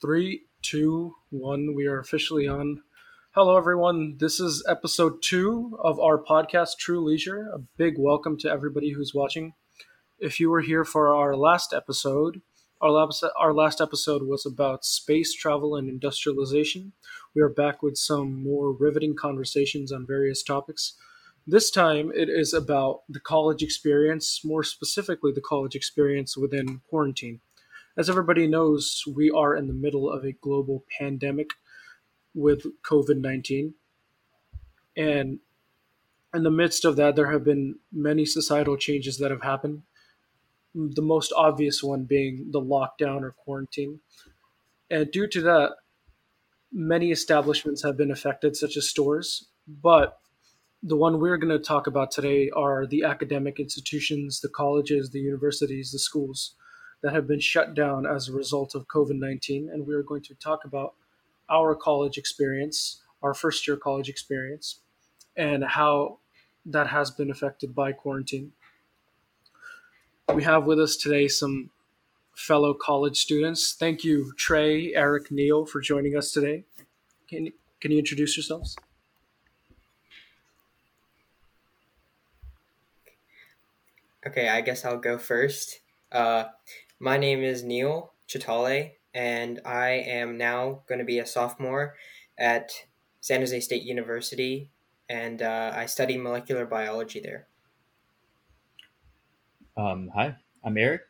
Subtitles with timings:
[0.00, 1.74] Three, two, one.
[1.74, 2.80] We are officially on.
[3.32, 4.16] Hello, everyone.
[4.18, 7.50] This is episode two of our podcast, True Leisure.
[7.52, 9.52] A big welcome to everybody who's watching.
[10.18, 12.40] If you were here for our last episode,
[12.80, 16.94] our last, our last episode was about space travel and industrialization.
[17.36, 20.94] We are back with some more riveting conversations on various topics.
[21.46, 27.42] This time, it is about the college experience, more specifically, the college experience within quarantine.
[28.00, 31.50] As everybody knows, we are in the middle of a global pandemic
[32.34, 33.74] with COVID 19.
[34.96, 35.40] And
[36.32, 39.82] in the midst of that, there have been many societal changes that have happened.
[40.74, 44.00] The most obvious one being the lockdown or quarantine.
[44.90, 45.72] And due to that,
[46.72, 49.48] many establishments have been affected, such as stores.
[49.68, 50.18] But
[50.82, 55.20] the one we're going to talk about today are the academic institutions, the colleges, the
[55.20, 56.54] universities, the schools
[57.02, 59.70] that have been shut down as a result of COVID 19.
[59.72, 60.94] And we are going to talk about
[61.48, 64.80] our college experience, our first year college experience,
[65.36, 66.18] and how
[66.66, 68.52] that has been affected by quarantine.
[70.34, 71.70] We have with us today some
[72.34, 73.74] fellow college students.
[73.78, 76.64] Thank you, Trey, Eric, Neel, for joining us today.
[77.28, 78.76] Can, can you introduce yourselves?
[84.26, 85.80] Okay, I guess I'll go first.
[86.12, 86.44] Uh,
[87.00, 91.96] my name is Neel Chitale, and I am now going to be a sophomore
[92.38, 92.70] at
[93.22, 94.68] San Jose State University,
[95.08, 97.48] and uh, I study molecular biology there.
[99.76, 101.02] Um, hi, I'm Eric.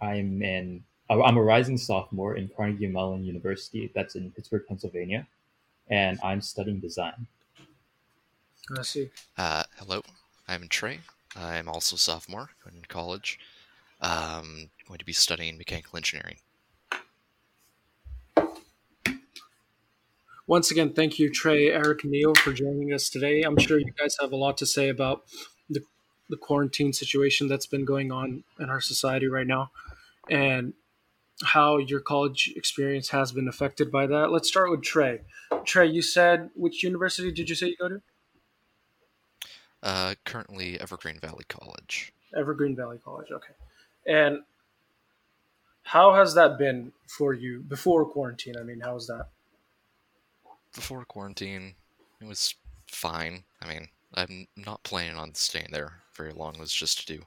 [0.00, 3.92] I'm an I'm a rising sophomore in Carnegie Mellon University.
[3.94, 5.26] That's in Pittsburgh, Pennsylvania,
[5.88, 7.26] and I'm studying design.
[8.76, 9.10] I see.
[9.38, 10.02] Uh, hello,
[10.48, 11.00] I'm Trey.
[11.36, 13.38] I'm also sophomore in college.
[14.02, 16.36] Um, going to be studying mechanical engineering.
[20.46, 23.42] Once again, thank you, Trey, Eric, Neel, for joining us today.
[23.42, 25.22] I'm sure you guys have a lot to say about
[25.70, 25.82] the,
[26.28, 29.70] the quarantine situation that's been going on in our society right now
[30.28, 30.74] and
[31.42, 34.30] how your college experience has been affected by that.
[34.30, 35.20] Let's start with Trey.
[35.64, 38.02] Trey, you said which university did you say you go to?
[39.82, 42.12] Uh, currently, Evergreen Valley College.
[42.36, 43.54] Evergreen Valley College, okay.
[44.06, 44.40] And
[45.82, 48.56] how has that been for you before quarantine?
[48.58, 49.28] I mean, how was that?
[50.74, 51.74] Before quarantine,
[52.20, 52.54] it was
[52.86, 53.44] fine.
[53.60, 56.54] I mean, I'm not planning on staying there very long.
[56.54, 57.22] It was just to do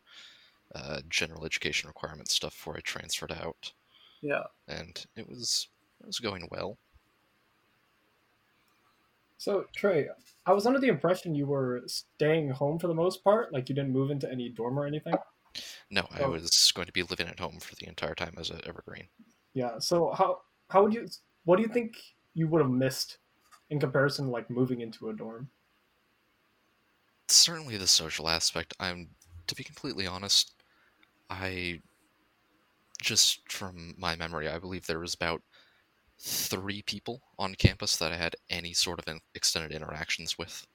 [0.74, 3.72] uh, general education requirement stuff before I transferred out.
[4.22, 4.44] Yeah.
[4.68, 5.68] And it was
[6.02, 6.78] it was going well.
[9.38, 10.08] So Trey,
[10.46, 13.76] I was under the impression you were staying home for the most part, like you
[13.76, 15.14] didn't move into any dorm or anything.
[15.90, 18.62] No, I was going to be living at home for the entire time as an
[18.66, 19.08] Evergreen.
[19.54, 19.80] Yeah.
[19.80, 21.08] So how how would you
[21.44, 21.96] what do you think
[22.34, 23.20] you would have missed
[23.70, 25.50] in comparison to like moving into a dorm?
[27.28, 28.74] Certainly the social aspect.
[28.80, 29.10] I'm
[29.48, 30.54] to be completely honest,
[31.30, 31.82] I
[33.02, 35.42] just from my memory, I believe there was about
[36.20, 40.66] three people on campus that I had any sort of extended interactions with.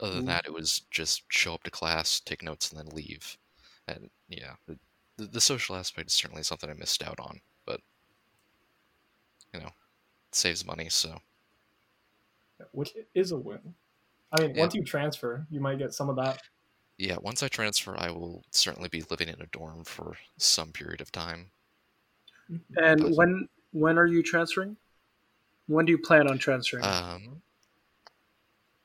[0.00, 3.36] Other than that, it was just show up to class, take notes, and then leave.
[3.86, 7.80] And yeah, the, the social aspect is certainly something I missed out on, but
[9.52, 11.18] you know, it saves money, so.
[12.72, 13.74] Which is a win.
[14.32, 14.60] I mean, yeah.
[14.60, 16.40] once you transfer, you might get some of that.
[16.98, 21.00] Yeah, once I transfer, I will certainly be living in a dorm for some period
[21.00, 21.50] of time.
[22.76, 24.76] And but, when when are you transferring?
[25.66, 26.84] When do you plan on transferring?
[26.84, 27.42] Um,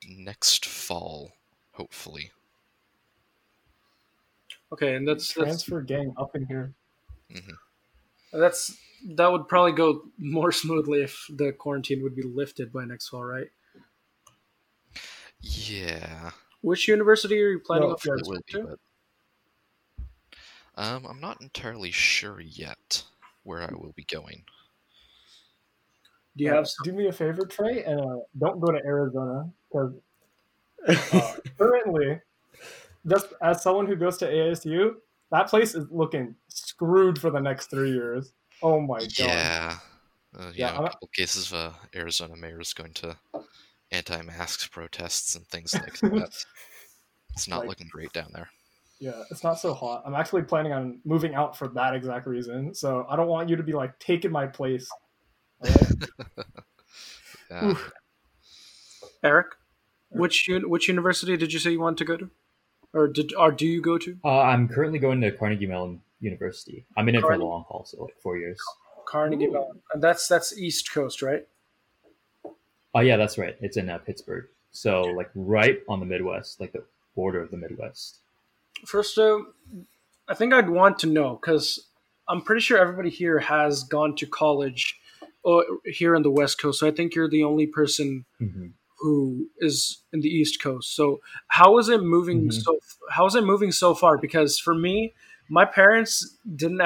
[0.05, 1.31] next fall,
[1.71, 2.31] hopefully.
[4.73, 6.73] Okay, and that's transfer that's, gang up in here.
[7.31, 8.39] Mm-hmm.
[8.39, 8.77] That's
[9.09, 13.23] that would probably go more smoothly if the quarantine would be lifted by next fall,
[13.23, 13.47] right?
[15.41, 16.31] Yeah.
[16.61, 18.77] Which university are you planning on transferring to?
[20.75, 23.03] Um, I'm not entirely sure yet
[23.43, 24.43] where I will be going.
[26.37, 26.67] Do you have?
[26.67, 26.83] Some?
[26.83, 29.93] Do me a favor, Trey, and uh, don't go to Arizona because
[30.87, 32.21] uh, currently,
[33.07, 34.95] just as someone who goes to ASU,
[35.31, 38.33] that place is looking screwed for the next three years.
[38.61, 39.11] Oh my god.
[39.17, 39.77] Yeah.
[40.37, 43.17] Uh, yeah, know, a couple cases of uh, Arizona mayors going to
[43.91, 46.43] anti-masks protests and things like that.
[47.31, 48.49] it's not like, looking great down there.
[48.99, 50.03] Yeah, it's not so hot.
[50.05, 52.73] I'm actually planning on moving out for that exact reason.
[52.73, 54.89] So I don't want you to be like taking my place.
[57.49, 57.75] yeah.
[59.23, 59.47] Eric,
[60.09, 62.29] which which university did you say you want to go to,
[62.93, 64.17] or did or do you go to?
[64.23, 66.85] Uh, I'm currently going to Carnegie Mellon University.
[66.95, 67.39] I'm in it Carnegie.
[67.39, 68.59] for the long haul, so like four years.
[69.05, 69.53] Carnegie Ooh.
[69.53, 71.47] Mellon, and that's that's East Coast, right?
[72.93, 73.55] Oh yeah, that's right.
[73.59, 76.83] It's in uh, Pittsburgh, so like right on the Midwest, like the
[77.15, 78.19] border of the Midwest.
[78.85, 79.39] First, uh,
[80.27, 81.87] I think I'd want to know because
[82.27, 84.99] I'm pretty sure everybody here has gone to college
[85.85, 86.79] here in the West Coast.
[86.79, 88.67] So I think you're the only person hmm
[88.99, 90.95] who is in the East Coast.
[90.95, 92.51] So how is it moving Mhm.
[92.51, 92.79] so?
[93.11, 94.17] How is it moving so far?
[94.17, 95.13] Because for me,
[95.49, 96.81] my parents didn't.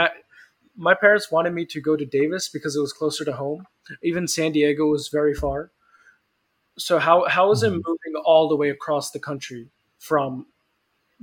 [0.76, 3.68] My parents wanted me to go to Davis because it was closer to home.
[4.04, 5.72] Even San Diego was very far.
[6.78, 7.84] So how how is it Mhm.
[7.86, 9.70] moving all the way across the country
[10.00, 10.48] from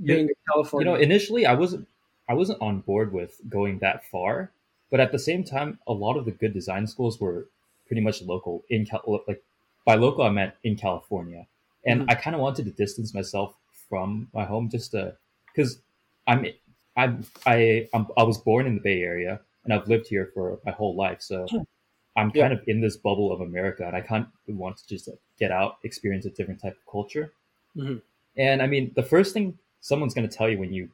[0.05, 0.91] being in You California?
[0.91, 1.87] You know, initially I wasn't
[2.27, 4.51] I wasn't on board with going that far,
[4.89, 7.47] but at the same time, a lot of the good design schools were
[7.87, 9.43] pretty much local in Cal- like
[9.85, 11.47] by local I meant in California,
[11.85, 12.11] and Mhm.
[12.11, 13.55] I kind of wanted to distance myself
[13.89, 15.81] from my home just to because
[16.27, 16.45] I'm
[16.95, 20.59] I'm I I'm, I was born in the Bay Area and I've lived here for
[20.65, 21.47] my whole life, so
[22.15, 22.43] I'm Yeah.
[22.49, 25.51] kind of in this bubble of America, and I can't want to just like, get
[25.51, 27.33] out, experience a different type of culture.
[27.75, 28.01] Mhm.
[28.37, 30.89] And I mean, the first thing someone's going to tell you when you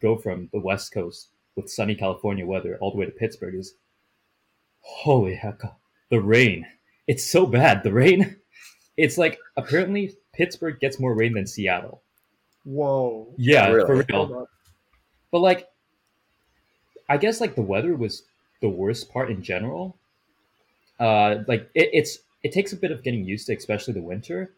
[0.00, 3.74] go from the West Coast with sunny California weather all the way to Pittsburgh is,
[4.80, 5.60] holy heck,
[6.10, 6.66] the rain.
[7.06, 7.82] It's so bad.
[7.82, 8.36] The rain.
[8.96, 12.02] It's like apparently Pittsburgh gets more rain than Seattle.
[12.64, 13.26] Whoa.
[13.36, 13.86] Yeah, Really?
[13.86, 14.48] for real.
[15.32, 15.68] But like,
[17.08, 18.22] I guess like the weather was
[18.62, 19.96] the worst part in general.
[21.00, 24.54] Uh, like it, it's it takes a bit of getting used to, especially the winter.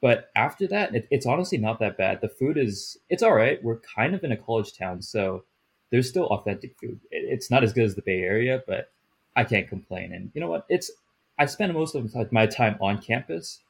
[0.00, 2.20] But after that, it, it's honestly not that bad.
[2.20, 3.62] The food is it's all right.
[3.62, 5.44] We're kind of in a college town, so
[5.90, 7.00] there's still authentic food.
[7.10, 8.90] It, it's not as good as the Bay Area, but
[9.36, 10.12] I can't complain.
[10.12, 10.66] And you know what?
[10.68, 10.90] It's
[11.38, 13.60] I spend most of my time on campus,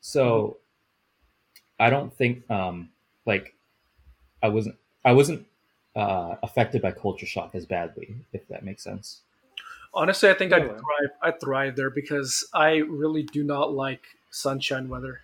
[0.00, 0.58] so
[1.78, 2.90] I don't think um
[3.26, 3.54] like
[4.42, 5.46] I wasn't I wasn't
[5.96, 9.22] uh, affected by culture shock as badly, if that makes sense.
[9.92, 11.10] Honestly, I think I'd thrive.
[11.22, 15.22] I'd thrive there because I really do not like sunshine weather.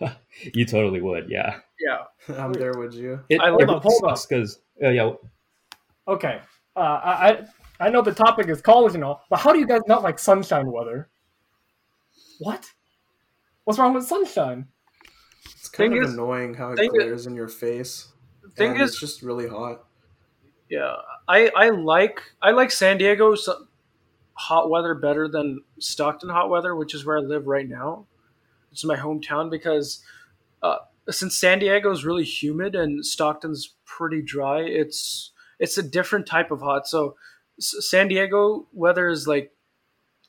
[0.52, 1.60] You totally would, yeah.
[1.80, 3.20] Yeah, I'm there with you.
[3.28, 5.12] It, I- it hold up, hold because uh, yeah,
[6.08, 6.40] Okay.
[6.74, 7.46] Uh, I I-
[7.78, 10.18] I know the topic is college and all, but how do you guys not like
[10.18, 11.10] sunshine weather?
[12.38, 12.70] What?
[13.64, 14.66] What's wrong with sunshine?
[15.44, 18.12] It's kind Thing of is- annoying how it thing is- glares in your face.
[18.56, 19.84] thing and is- it's just really hot.
[20.70, 20.94] yeah.
[21.28, 23.48] I I like I like San Diego's
[24.34, 28.06] hot weather better than Stockton hot weather, which is where I live right now.
[28.72, 30.02] It's my hometown because
[30.62, 30.76] uh,
[31.14, 36.50] since San Diego is really humid and Stockton's pretty dry, it's it's a different type
[36.50, 36.86] of hot.
[36.86, 37.16] So
[37.58, 39.52] San Diego weather is like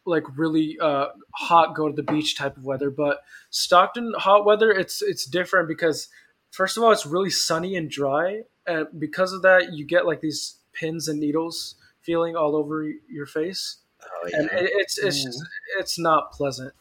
[0.06, 2.89] like really uh, hot, go to the beach type of weather.
[2.89, 6.07] But Stockton hot weather, it's it's different because
[6.51, 10.21] first of all, it's really sunny and dry, and because of that, you get like
[10.21, 15.44] these pins and needles feeling all over your face, Oh, and it, it's it's just
[15.79, 16.74] it's not pleasant.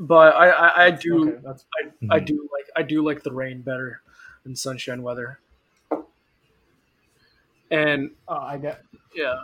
[0.00, 1.66] But I I, I do Okay, that's
[2.10, 4.00] I, I do like I do like the rain better
[4.44, 5.40] than sunshine weather.
[7.70, 8.82] And uh, I get
[9.14, 9.34] yeah,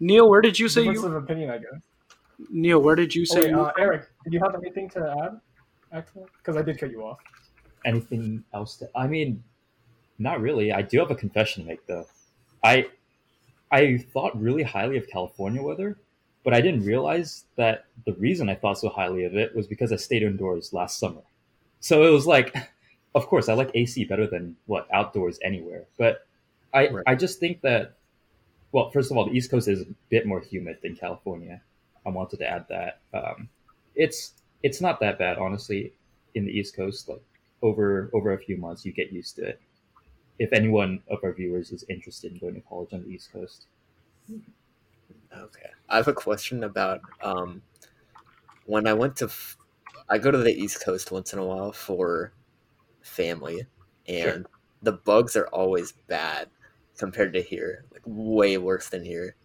[0.00, 1.08] Neel, where did you say difference you?
[1.08, 1.50] of opinion.
[1.50, 1.80] I guess.
[2.50, 3.60] Neel, where did you Oh, say wait, you?
[3.60, 5.40] uh, Eric, did you have anything to add?
[5.92, 7.18] Actually, because I did cut you off.
[7.84, 9.42] anything else to, I mean,
[10.18, 10.72] not really.
[10.72, 12.06] I do have a confession to make though.
[12.64, 12.88] I
[13.70, 15.96] I thought really highly of California weather,
[16.46, 19.90] but I didn't realize that the reason I thought so highly of it was because
[19.90, 21.22] I stayed indoors last summer.
[21.80, 22.54] So it was like,
[23.16, 25.86] of course, I like AC better than what outdoors anywhere.
[25.98, 26.24] But
[26.72, 27.02] I Right.
[27.04, 27.96] I just think that,
[28.70, 31.60] well, first of all, the East Coast is a bit more humid than California.
[32.06, 33.00] I wanted to add that.
[33.12, 33.48] Um,
[33.96, 35.94] it's it's not that bad, honestly,
[36.36, 37.08] in the East Coast.
[37.08, 37.24] Like
[37.60, 39.60] over over a few months, you get used to it.
[40.38, 43.66] If anyone of our viewers is interested in going to college on the East Coast,
[45.32, 45.70] Okay.
[45.88, 47.62] I have a question about um,
[48.64, 49.58] when I went to, f-
[50.08, 52.32] I go to the East Coast once in a while for
[53.02, 53.66] family,
[54.06, 54.46] and Sure.
[54.82, 56.50] the bugs are always bad
[56.98, 59.36] compared to here, like way worse than here.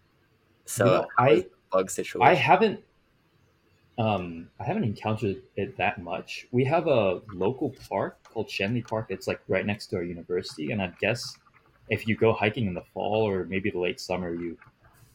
[0.66, 2.22] So You know, how is I- bug situation?
[2.22, 2.84] I haven't
[3.98, 6.46] um I haven't encountered it that much.
[6.50, 9.06] We have a local park called Schenley Park.
[9.10, 11.38] It's like right next to our university, and I guess
[11.88, 14.58] if you go hiking in the fall or maybe the late summer, you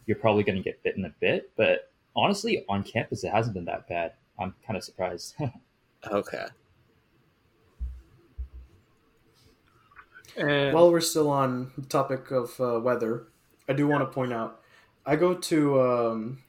[0.07, 1.51] you're probably going to get bitten a bit.
[1.55, 4.13] But honestly, on campus, it hasn't been that bad.
[4.39, 5.35] I'm kind of surprised.
[6.11, 6.45] okay.
[10.35, 13.27] And While we're still on the topic of uh, weather,
[13.67, 14.61] I do want to point out
[15.05, 16.39] I go to um,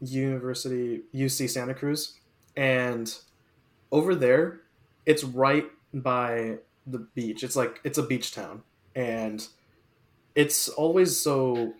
[0.00, 2.14] University UC Santa Cruz,
[2.56, 3.14] and
[3.92, 4.62] over there,
[5.04, 7.44] it's right by the beach.
[7.44, 8.62] It's like it's a beach town,
[8.94, 9.46] and
[10.34, 11.74] it's always so.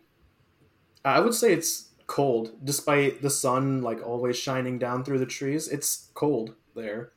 [1.06, 5.68] I would say it's cold, despite the sun like always shining down through the trees.
[5.68, 7.12] It's cold there,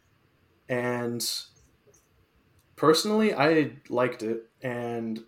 [0.67, 1.27] and
[2.75, 4.43] personally, I liked it.
[4.61, 5.23] And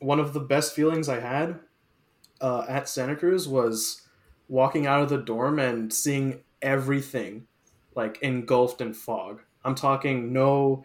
[0.00, 1.60] one of the best feelings I had
[2.40, 4.02] uh, at Santa Cruz was
[4.48, 7.46] walking out of the dorm and seeing everything
[7.94, 9.42] like engulfed in fog.
[9.64, 10.84] I'm talking no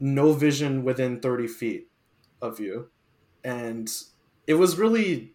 [0.00, 1.88] no vision within 30 feet
[2.40, 2.88] of you.
[3.42, 3.90] And
[4.46, 5.34] it was really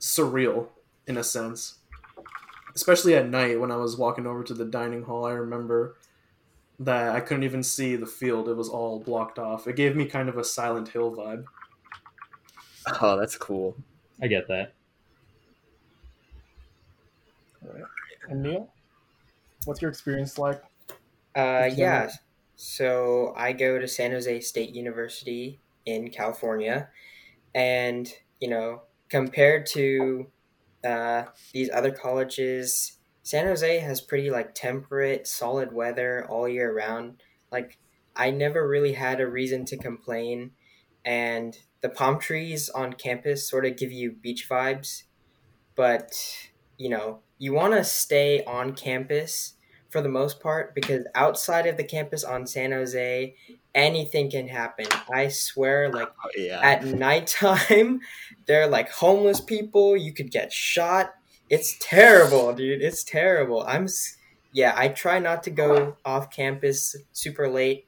[0.00, 0.68] surreal
[1.06, 1.76] in a sense.
[2.74, 5.96] Especially at night when I was walking over to the dining hall, I remember
[6.78, 8.48] that I couldn't even see the field.
[8.48, 9.66] It was all blocked off.
[9.66, 11.44] It gave me kind of a Silent Hill vibe.
[13.00, 13.76] Oh, that's cool.
[14.22, 14.72] I get that.
[17.64, 17.82] All right.
[18.28, 18.68] And Neel,
[19.64, 20.62] what's your experience like?
[21.34, 22.02] Uh, yeah.
[22.04, 22.12] ever-
[22.56, 26.88] So I go to San Jose State University in California,
[27.54, 30.28] and you know, compared to
[30.84, 37.22] uh, these other colleges, San Jose has pretty like temperate, solid weather all year round.
[37.50, 37.78] Like
[38.16, 40.52] I never really had a reason to complain,
[41.04, 45.04] and the palm trees on campus sort of give you beach vibes,
[45.76, 46.12] but
[46.76, 49.54] you know, you want to stay on campus
[49.88, 53.34] for the most part because outside of the campus on San Jose,
[53.78, 54.86] anything can happen.
[55.12, 56.60] I swear, like Oh, yeah.
[56.62, 58.00] at nighttime,
[58.46, 59.96] there are like homeless people.
[59.96, 61.14] You could get shot.
[61.48, 62.82] It's terrible, dude.
[62.82, 63.64] It's terrible.
[63.66, 63.88] I'm,
[64.52, 64.74] yeah.
[64.76, 67.86] I try not to go off campus super late.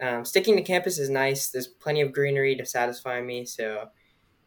[0.00, 1.50] Um, sticking to campus is nice.
[1.50, 3.44] There's plenty of greenery to satisfy me.
[3.44, 3.88] So,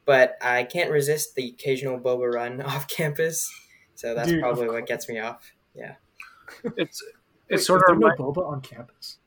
[0.05, 3.51] but I can't resist the occasional boba run off campus.
[3.95, 5.51] So that's Dude, probably what gets me off.
[5.75, 5.95] Yeah.
[6.77, 7.13] It's Wait,
[7.49, 9.19] it's sort of there no boba on campus.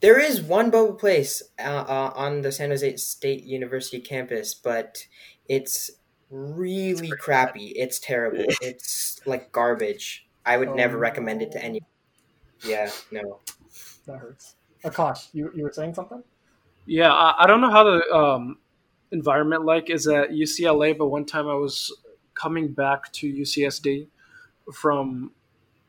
[0.00, 5.06] There is one boba place uh, uh, on the San Jose State University campus, but
[5.48, 5.90] it's
[6.30, 7.68] really crappy.
[7.76, 8.44] It's terrible.
[8.62, 10.26] It's like garbage.
[10.46, 11.64] I would Oh, never recommend it to no.
[11.64, 11.82] any.
[12.64, 13.40] Yeah, no.
[14.06, 14.54] That hurts.
[14.84, 16.22] Akash, you you were saying something?
[16.86, 18.58] Yeah, I, I don't know how the um,
[19.10, 21.92] environment like is at UCLA, but one time I was
[22.34, 24.06] coming back to UCSD
[24.72, 25.32] from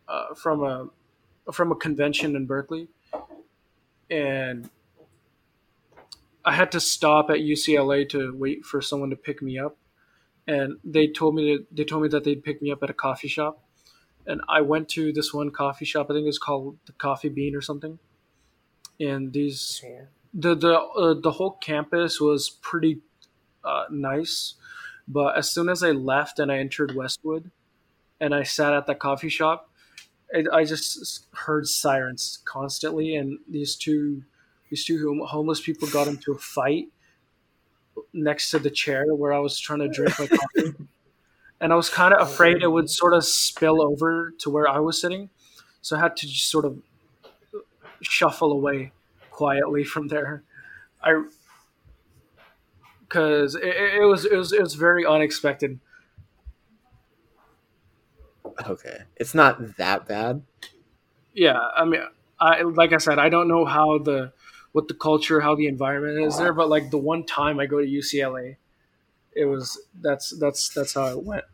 [0.08, 0.90] uh, from a
[1.52, 2.88] from a convention in Berkeley,
[4.10, 4.70] and
[6.46, 9.78] I had to stop at UCLA to wait for someone to pick me up,
[10.48, 12.94] and they told me that they told me that they'd pick me up at a
[12.94, 13.64] coffee shop,
[14.26, 16.08] and I went to this one coffee shop.
[16.10, 18.00] I think it was called the Coffee Bean or something,
[19.00, 20.06] and these Yeah.
[20.34, 23.02] the the uh, the whole campus was pretty
[23.64, 24.56] uh, nice,
[25.08, 27.52] but as soon as I left and I entered Westwood,
[28.20, 29.69] and I sat at the coffee shop,
[30.34, 34.24] I, I just heard sirens constantly, and these two
[34.70, 36.90] these two homeless people got into a fight
[38.14, 40.74] next to the chair where I was trying to drink my coffee,
[41.62, 44.68] and I was kind of oh, afraid it would sort of spill over to where
[44.68, 45.30] I was sitting,
[45.82, 46.82] so I had to just sort of
[48.02, 48.92] shuffle away
[49.32, 50.44] quietly from there.
[51.04, 51.24] I
[53.00, 55.80] because it, it was it was it was very unexpected.
[58.68, 59.00] Okay.
[59.16, 60.42] It's not that bad.
[61.34, 62.02] Yeah, I mean,
[62.40, 64.34] I like I said, I don't know how the
[64.72, 67.80] what the culture, how the environment is there, but like the one time I go
[67.80, 68.58] to UCLA,
[69.36, 71.46] it was that's that's that's how it went.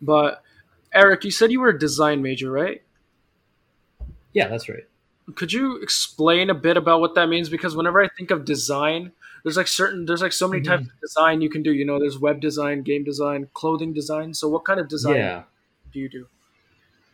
[0.00, 0.42] But
[0.92, 2.82] Eric, you said you were a design major, right?
[4.32, 4.84] Yeah, that's right.
[5.34, 7.48] Could you explain a bit about what that means?
[7.48, 9.12] Because whenever I think of design,
[9.44, 11.72] there's like certain there's like so many types of design you can do.
[11.72, 14.34] You know, there's web design, game design, clothing design.
[14.34, 15.42] So what kind of design Yeah,
[15.92, 16.26] do you do?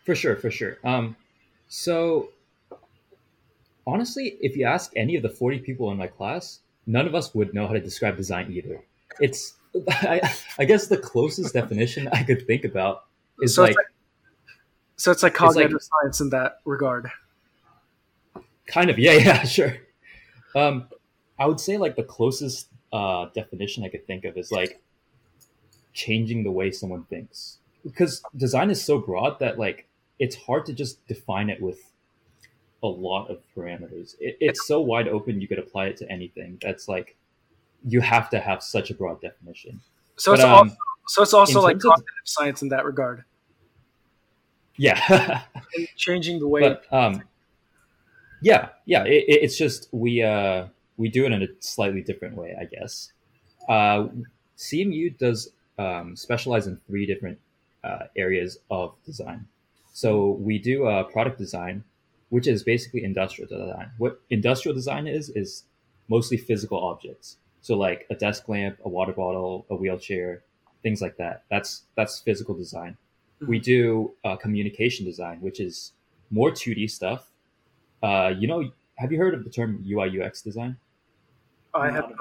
[0.05, 0.79] for sure, for sure.
[0.85, 1.17] Um,
[1.69, 2.29] so
[3.87, 7.35] honestly, if you ask any of the forty people in my class, none of us
[7.35, 8.83] would know how to describe design either.
[9.21, 9.55] It's,
[9.91, 10.21] I,
[10.59, 13.05] I guess, the closest definition I could think about
[13.41, 13.87] is So like, it's like
[14.97, 17.11] so it's like It's like- cognitive science in that regard.
[18.67, 19.77] kind of, yeah, yeah, sure.
[20.55, 20.89] Um,
[21.39, 24.81] I would say like the closest uh, definition I could think of is like
[25.93, 29.87] changing the way someone thinks, because design is so broad that like
[30.19, 31.79] it's hard to just define it with
[32.83, 34.15] a lot of parameters.
[34.21, 36.59] It, it's so wide open you could apply it to anything.
[36.63, 37.17] That's like
[37.87, 39.81] you have to have such a broad definition.
[40.17, 40.77] So But it's um, also
[41.09, 43.25] so it's also like terms of- cognitive science in that regard.
[44.77, 45.43] yeah.
[45.97, 47.23] Changing the way but um,
[48.43, 50.67] yeah, yeah, it- it's just we uh,
[50.97, 53.13] we do it in a slightly different way, I guess.
[53.69, 54.09] Uh,
[54.57, 57.39] CMU does um, specialize in three different
[57.85, 59.47] uh, areas of design.
[59.93, 61.85] So we do uh, product design,
[62.31, 63.91] which is basically industrial design.
[63.99, 65.65] What industrial design is is
[66.09, 67.37] mostly physical objects.
[67.63, 70.43] So like a desk lamp, a water bottle, a wheelchair,
[70.83, 71.45] things like that.
[71.51, 72.97] That's that's physical design.
[73.47, 75.93] We do uh, communication design, which is
[76.31, 77.27] more 2D stuff.
[78.03, 80.77] Uh, you know, have you heard of the term UI UX design?
[81.81, 82.13] I have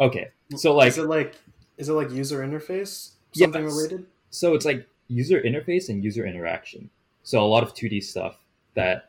[0.00, 1.34] Okay, so like is it like
[1.78, 3.46] is it like user interface Yes.
[3.46, 4.06] something related?
[4.30, 6.90] so it's like user interface and user interaction.
[7.22, 8.36] So a lot of 2D stuff
[8.74, 9.08] that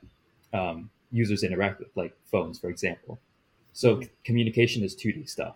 [0.54, 3.20] um, users interact with, like phones, for example.
[3.74, 5.56] So communication is 2D stuff.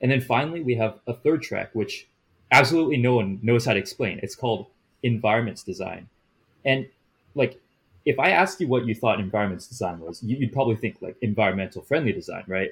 [0.00, 2.06] And then finally, we have a third track, which
[2.52, 4.20] absolutely no one knows how to explain.
[4.22, 4.66] It's called
[5.02, 6.08] environments design.
[6.64, 6.86] And
[7.34, 7.60] like,
[8.04, 11.82] if I asked you what you thought environments design was, you'd probably think like environmental
[11.82, 12.70] friendly design, right?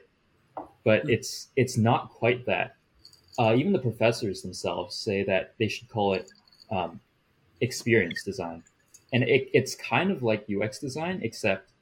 [0.87, 2.76] But it's it's not quite that.
[3.40, 6.31] Uh, even the professors themselves say that they should call it
[6.71, 7.00] um,
[7.61, 8.62] experience design,
[9.12, 11.73] and it, it's kind of like UX design, except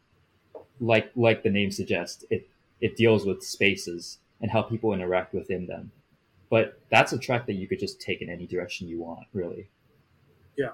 [0.81, 2.49] like like the name suggests, it
[2.81, 5.93] it deals with spaces and how people interact within them.
[6.49, 9.69] But that's a track that you could just take in any direction you want, really.
[10.57, 10.71] Yeah.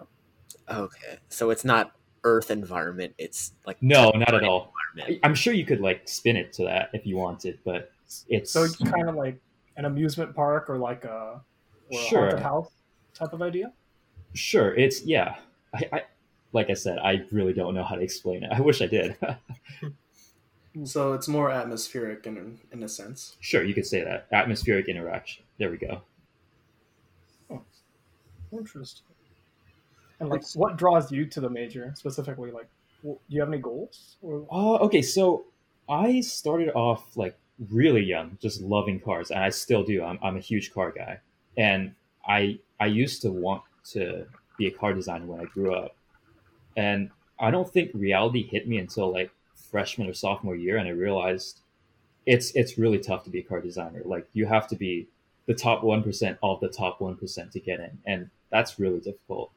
[0.70, 3.12] Okay, so it's not Earth environment.
[3.18, 4.72] It's like No, not at all.
[5.02, 7.90] I- I'm sure you could like spin it to that if you wanted, but
[8.28, 9.38] it's So it's kind of like
[9.76, 11.40] an amusement park or like a,
[11.90, 12.70] or a haunted house
[13.14, 13.72] type of idea.
[14.34, 15.36] sure it's yeah.
[15.74, 16.02] I, I
[16.52, 18.50] like I said, I really don't know how to explain it.
[18.52, 19.16] I wish I did.
[20.84, 23.36] So it's more atmospheric in in a sense.
[23.40, 25.42] sure, you could say that atmospheric interaction.
[25.58, 26.02] There we go.
[28.52, 29.06] Interesting.
[30.18, 32.50] And like, what draws you to the major specifically?
[32.50, 32.68] Like,
[33.02, 34.16] w- do you have any goals?
[34.22, 35.02] Or Oh, okay.
[35.02, 35.44] So
[35.88, 37.38] I started off like
[37.68, 40.02] really young, just loving cars, and I still do.
[40.02, 41.20] I'm, I'm a huge car guy,
[41.56, 41.94] and
[42.26, 43.62] I I used to want
[43.92, 44.26] to
[44.58, 45.96] be a car designer when I grew up,
[46.76, 49.30] and I don't think reality hit me until like
[49.70, 51.60] freshman or sophomore year, and I realized
[52.26, 54.02] it's it's really tough to be a car designer.
[54.04, 55.08] Like you have to be
[55.46, 59.00] the top one percent of the top one percent to get in, and that's really
[59.00, 59.50] difficult.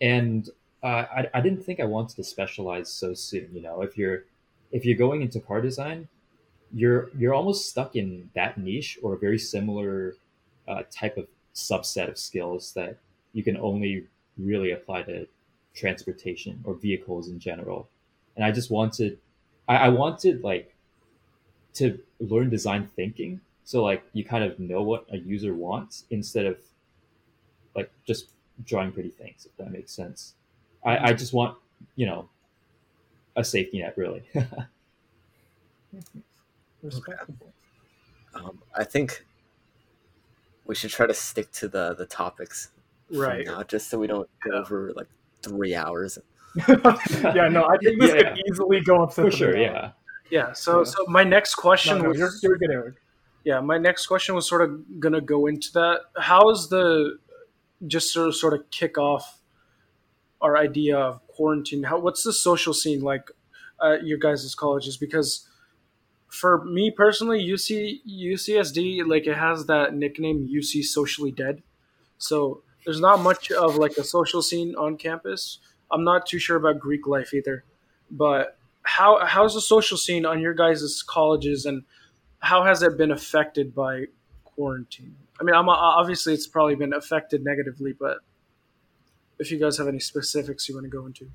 [0.00, 0.48] And
[0.82, 3.48] uh, I, I didn't think I wanted to specialize so soon.
[3.52, 4.24] You know, if you're
[4.70, 6.08] if you're going into car design,
[6.74, 10.16] you're you're almost stuck in that niche or a very similar
[10.68, 12.96] uh, type of subset of skills that
[13.32, 14.06] you can only
[14.38, 15.26] really apply to
[15.74, 17.88] transportation or vehicles in general.
[18.36, 19.18] And I just wanted,
[19.68, 20.74] I, I wanted like
[21.74, 23.40] to learn design thinking.
[23.64, 26.58] So like you kind of know what a user wants instead of
[27.74, 28.30] like just
[28.64, 30.34] drawing pretty things, if that makes sense.
[30.84, 31.56] I, I just want,
[31.96, 32.28] you know,
[33.36, 34.22] a safety net really.
[36.82, 37.52] respectable.
[38.34, 39.24] Um, I think
[40.66, 42.70] we should try to stick to the the topics
[43.10, 43.46] Right.
[43.46, 45.08] now, just so we don't go over like
[45.42, 46.18] three hours.
[46.68, 48.30] yeah, no, I think this Yeah.
[48.34, 49.60] could easily go up to For sure, hours.
[49.60, 49.90] yeah.
[50.30, 50.52] Yeah.
[50.52, 50.84] So Yeah.
[50.84, 52.94] so my next No, question no, was you're, you're good, Eric.
[53.44, 56.00] yeah my next question was sort of gonna go into that.
[56.16, 57.18] How is the
[57.86, 59.40] just sort of sort of kick off
[60.40, 61.82] our idea of quarantine?
[61.84, 63.30] How what's the social scene like
[63.82, 64.96] at your guys' colleges?
[64.96, 65.46] Because
[66.32, 71.62] for me personally, UC UCSD like it has that nickname UC Socially Dead.
[72.16, 75.58] So there's not much of like a social scene on campus.
[75.90, 77.64] I'm not too sure about Greek life either,
[78.10, 81.84] but how how's the social scene on your guys' colleges and
[82.38, 84.06] how has it been affected by
[84.44, 85.14] quarantine?
[85.38, 88.18] I mean, I'm uh, obviously it's probably been affected negatively, but
[89.38, 91.30] if you guys have any specifics you want to go into,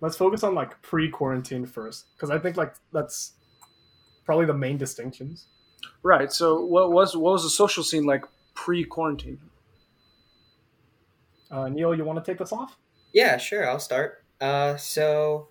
[0.00, 3.32] Let's focus on like pre-quarantine first, because I think like that's
[4.24, 5.46] probably the main distinctions.
[6.02, 6.32] right?
[6.32, 9.38] So, what was what was the social scene like pre-quarantine?
[11.50, 12.76] Uh, Neel, you want to take this off?
[13.12, 14.24] Yeah, sure, I'll start.
[14.40, 15.48] Uh, so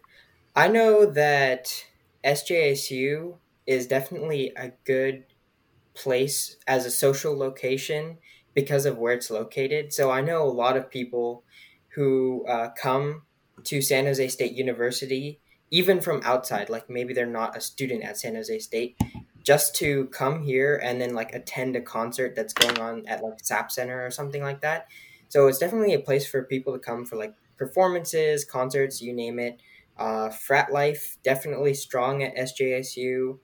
[0.55, 1.85] I know that
[2.23, 3.35] SJSU
[3.67, 5.25] is definitely a good
[5.93, 8.17] place as a social location
[8.53, 9.93] because of where it's located.
[9.93, 11.43] So I know a lot of people
[11.89, 13.23] who uh, come
[13.65, 15.39] to San Jose State University,
[15.72, 18.98] even from outside, like maybe they're not a student at San Jose State,
[19.43, 23.39] just to come here and then like attend a concert that's going on at like
[23.41, 24.88] SAP Center or something like that.
[25.30, 29.39] So it's definitely a place for people to come for like performances, concerts, you name
[29.39, 29.62] it.
[29.98, 33.38] Uh, frat life definitely strong at SJSU.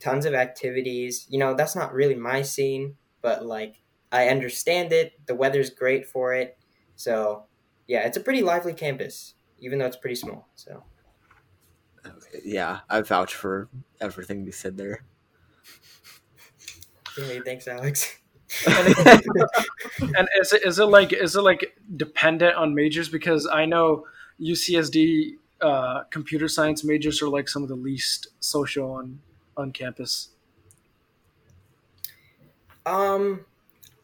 [0.00, 1.26] Tons of activities.
[1.30, 3.76] You know, that's not really my scene, but like
[4.12, 5.12] I understand it.
[5.26, 6.58] The weather's great for it.
[6.96, 7.44] So
[7.86, 10.48] yeah, it's a pretty lively campus, even though it's pretty small.
[10.54, 10.82] So
[12.44, 13.68] yeah, I vouch for
[14.00, 15.04] everything you said there.
[17.16, 18.16] hey, thanks, Alex.
[18.66, 23.08] And is it is it like is it like dependent on majors?
[23.08, 24.06] Because I know
[24.40, 29.20] UCSD uh, computer science majors are like some of the least social on
[29.56, 30.30] on campus?
[32.86, 33.44] Um,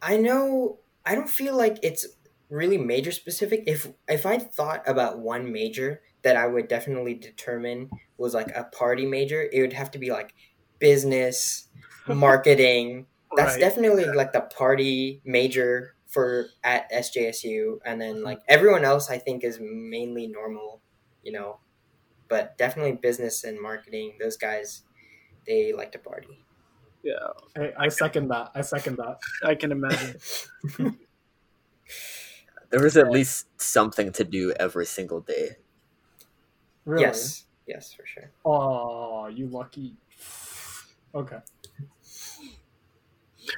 [0.01, 0.79] I know.
[1.05, 2.07] I don't feel like it's
[2.49, 3.65] really major specific.
[3.67, 8.65] If if I thought about one major that I would definitely determine was like a
[8.65, 10.35] party major, it would have to be like
[10.79, 11.69] business,
[12.09, 13.07] marketing.
[13.37, 13.61] That's Right.
[13.61, 18.25] definitely like the party major for at SJSU, and then mm-hmm.
[18.25, 20.81] like everyone else, I think is mainly normal,
[21.23, 21.59] you know.
[22.29, 24.15] But definitely business and marketing.
[24.21, 24.83] Those guys,
[25.47, 26.45] they like to party.
[27.03, 28.51] Yeah, Hey, I second that.
[28.55, 29.19] I second that.
[29.45, 30.17] I can imagine.
[32.71, 35.51] There was at least something to do every single day.
[36.85, 37.03] Really?
[37.03, 38.31] Yes, yes, for sure.
[38.45, 39.97] Oh, you lucky.
[41.15, 41.39] Okay.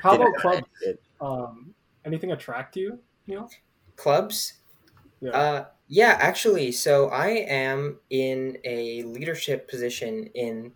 [0.03, 0.65] How about club?
[0.83, 3.51] It- Um, anything attract you, Neel?
[3.97, 4.55] Clubs.
[5.21, 5.31] Yeah.
[5.31, 10.73] Uh, yeah, actually, so I am in a leadership position in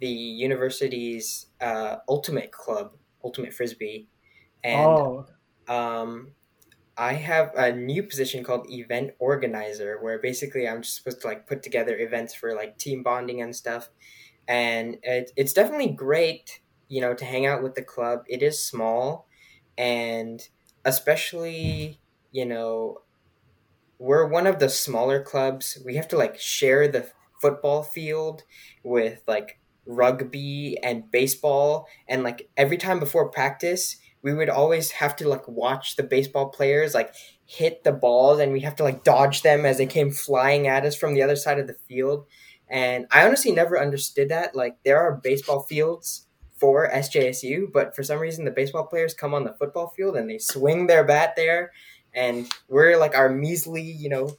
[0.00, 4.08] the university's uh, ultimate club, Ultimate Frisbee,
[4.64, 5.26] and oh,
[5.68, 6.32] um,
[6.96, 11.46] I have a new position called event organizer, where basically I'm just supposed to like
[11.46, 13.90] put together events for like team bonding and stuff,
[14.46, 18.20] and it, it's definitely great, you know, to hang out with the club.
[18.28, 19.26] It is small,
[19.76, 20.46] and
[20.84, 22.00] especially
[22.32, 23.02] you know
[23.98, 25.78] we're one of the smaller clubs.
[25.84, 28.42] We have to like share the football field
[28.82, 35.14] with like rugby and baseball and like every time before practice we would always have
[35.14, 39.04] to like watch the baseball players like hit the balls and we have to like
[39.04, 42.26] dodge them as they came flying at us from the other side of the field.
[42.66, 44.56] And i honestly never understood that.
[44.56, 49.34] Like there are baseball fields for sjsu but for some reason the baseball players come
[49.34, 51.70] on the football field and they swing their bat there.
[52.14, 54.34] And we're like our measly you know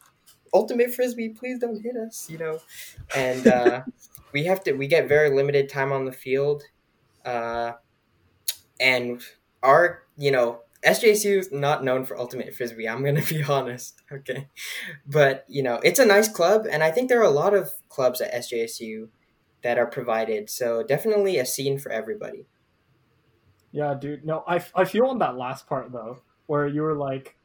[0.52, 2.60] ultimate frisbee please don't hit us you know?
[3.16, 3.84] And uh
[4.34, 6.64] we have to we get very limited time on the field
[7.24, 7.74] uh
[8.80, 9.22] and
[9.66, 12.88] our you know SJSU is not known for ultimate frisbee.
[12.88, 14.48] I'm gonna be honest, okay,
[15.08, 17.72] but you know it's a nice club, and I think there are a lot of
[17.90, 19.10] clubs at SJSU
[19.64, 20.50] that are provided.
[20.50, 22.46] So definitely a scene for everybody.
[23.72, 24.26] yeah, dude.
[24.26, 27.36] No, I, I feel on that last part though, where you were like,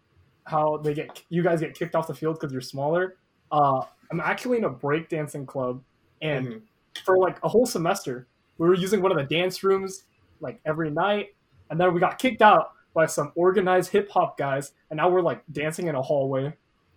[0.44, 3.16] how they get you guys get kicked off the field because you're smaller.
[3.50, 5.82] Uh, I'm actually in a breakdancing club,
[6.22, 6.62] and Mhm.
[7.04, 8.26] for like a whole semester,
[8.58, 10.04] we were using one of the dance rooms
[10.40, 11.28] like every night,
[11.70, 15.22] and then we got kicked out by some organized hip hop guys, and now we're
[15.22, 16.52] like dancing in a hallway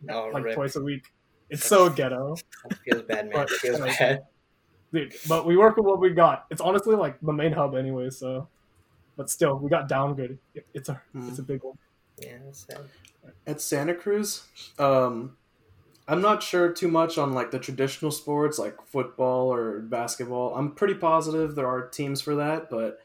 [0.10, 0.56] Oh, like rip.
[0.56, 1.06] twice a week.
[1.50, 2.36] It's so ghetto,
[2.72, 3.28] It feels bad, man.
[3.28, 4.24] It But- feels bad.
[4.92, 5.14] dude.
[5.30, 6.46] But we work with what we got.
[6.50, 8.48] It's honestly like the main hub anyway, so.
[9.16, 10.40] But still, we got downgraded.
[10.56, 11.78] It- It's a it's a big one.
[12.20, 12.80] Yeah, that's sad.
[13.48, 14.44] at Santa Cruz,
[14.80, 15.38] um,
[16.08, 20.56] I'm not sure too much on like the traditional sports like football or basketball.
[20.56, 23.00] I'm pretty positive there are teams for that, but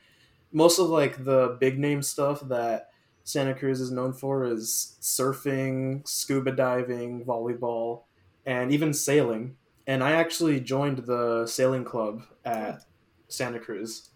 [0.53, 2.89] most of like the big name stuff that
[3.25, 8.05] Santa Cruz is known for is surfing, scuba diving, volleyball,
[8.47, 9.57] and even sailing.
[9.87, 12.83] And I actually joined the sailing club at
[13.29, 14.11] Santa Cruz,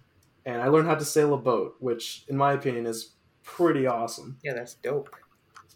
[0.46, 4.38] and I learned how to sail a boat, which in my opinion is pretty awesome
[4.42, 5.10] Yeah, that's dope.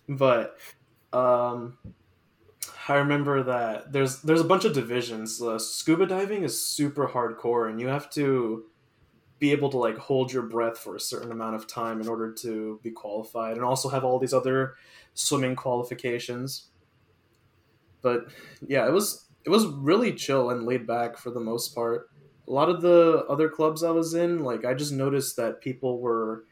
[0.08, 0.56] but
[1.12, 1.78] um
[2.88, 5.42] I remember that there's there's a bunch of divisions.
[5.42, 8.66] Uh, scuba diving is super hardcore, and you have to
[9.38, 12.32] be able to like hold your breath for a certain amount of time in order
[12.32, 14.74] to be qualified, and also have all these other
[15.14, 16.68] swimming qualifications.
[18.02, 18.26] But
[18.66, 22.10] yeah, it was it was really chill and laid back for the most part.
[22.48, 26.00] A lot of the other clubs I was in, like I just noticed that people
[26.00, 26.44] were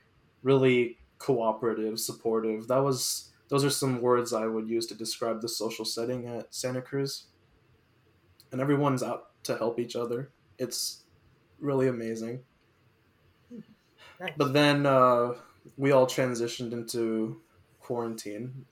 [0.42, 2.68] really cooperative, supportive.
[2.68, 6.54] That was those are some words I would use to describe the social setting at
[6.54, 7.26] Santa Cruz.
[8.52, 10.30] And everyone's out to help each other.
[10.58, 11.04] It's
[11.58, 12.40] really amazing.
[14.24, 14.32] Nice.
[14.36, 15.34] But then uh,
[15.76, 17.40] we all transitioned into
[17.80, 18.64] quarantine.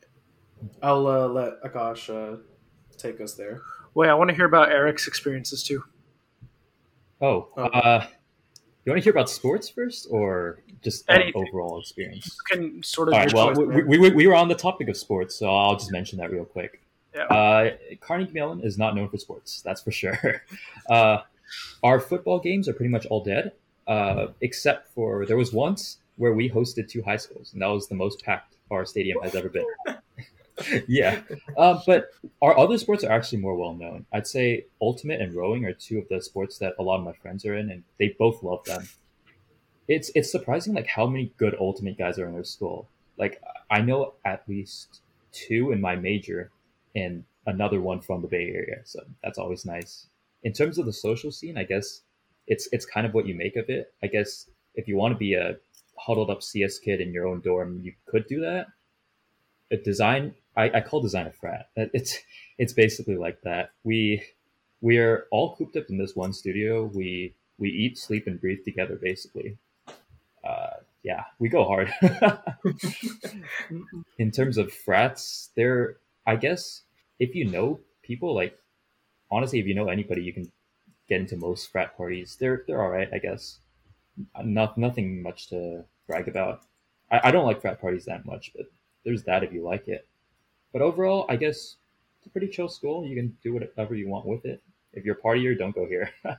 [0.82, 2.38] I'll uh, let Akash uh,
[2.96, 3.62] take us there.
[3.94, 5.84] Wait, I want to hear about Eric's experiences too.
[7.20, 7.64] Oh, Oh.
[7.64, 8.06] uh,
[8.84, 11.44] you want to hear about sports first, or just uh, Anything.
[11.48, 12.26] overall experience?
[12.50, 13.14] You can sort of.
[13.14, 13.32] All right.
[13.32, 16.18] Well, we, we, we, we were on the topic of sports, so I'll just mention
[16.18, 16.80] that real quick.
[17.14, 17.24] Yeah.
[17.26, 19.60] Uh, Carnegie Mellon is not known for sports.
[19.62, 20.42] That's for sure.
[20.90, 21.18] Uh,
[21.84, 23.52] our football games are pretty much all dead,
[23.86, 27.88] uh, except for there was once where we hosted two high schools, and that was
[27.88, 29.66] the most packed our stadium has ever been.
[30.88, 31.20] yeah,
[31.56, 34.06] uh, but our other sports are actually more well known.
[34.12, 37.12] I'd say ultimate and rowing are two of the sports that a lot of my
[37.12, 38.88] friends are in, and they both love them.
[39.88, 42.88] It's it's surprising like how many good ultimate guys are in their school.
[43.18, 45.00] Like I know at least
[45.32, 46.50] two in my major,
[46.94, 50.06] and another one from the Bay Area, so that's always nice.
[50.44, 52.02] In terms of the social scene, I guess
[52.46, 53.92] it's it's kind of what you make of it.
[54.02, 55.56] I guess if you want to be a
[55.96, 58.68] huddled up CS kid in your own dorm, you could do that.
[59.70, 61.68] A design, I, I call design a frat.
[61.76, 62.18] It's
[62.58, 63.70] it's basically like that.
[63.84, 64.22] We
[64.80, 66.90] we are all cooped up in this one studio.
[66.92, 69.56] We we eat, sleep, and breathe together, basically.
[70.44, 71.92] Uh, yeah, we go hard.
[74.18, 76.82] in terms of frats, there, I guess,
[77.18, 78.58] if you know people, like
[79.30, 80.50] honestly, if you know anybody, you can
[81.12, 82.36] get into most frat parties.
[82.38, 83.58] They're they're all right, I guess.
[84.42, 86.62] Not nothing much to brag about.
[87.10, 88.66] I, I don't like frat parties that much, but
[89.04, 90.06] there's that if you like it.
[90.72, 91.76] But overall, I guess
[92.18, 93.06] it's a pretty chill school.
[93.06, 94.62] You can do whatever you want with it.
[94.92, 96.10] If you're a partier, don't go here.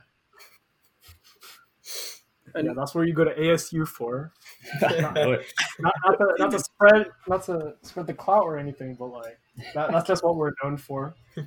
[2.56, 4.32] And yeah, that's where you go to ASU for.
[4.80, 5.38] not, Know
[5.80, 9.40] not, not, to, not to spread not to spread the clout or anything, but like
[9.74, 11.16] that, that's just what we're known for.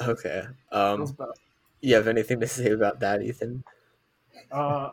[0.00, 0.44] Okay.
[0.70, 1.26] Um, Feels bad.
[1.80, 3.64] You have anything to say about that, Ethan?
[4.50, 4.90] Uh,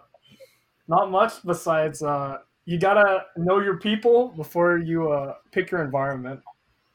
[0.88, 6.42] not much besides uh, you gotta know your people before you uh, pick your environment.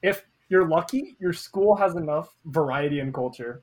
[0.03, 3.63] If you're lucky, your school has enough variety and culture,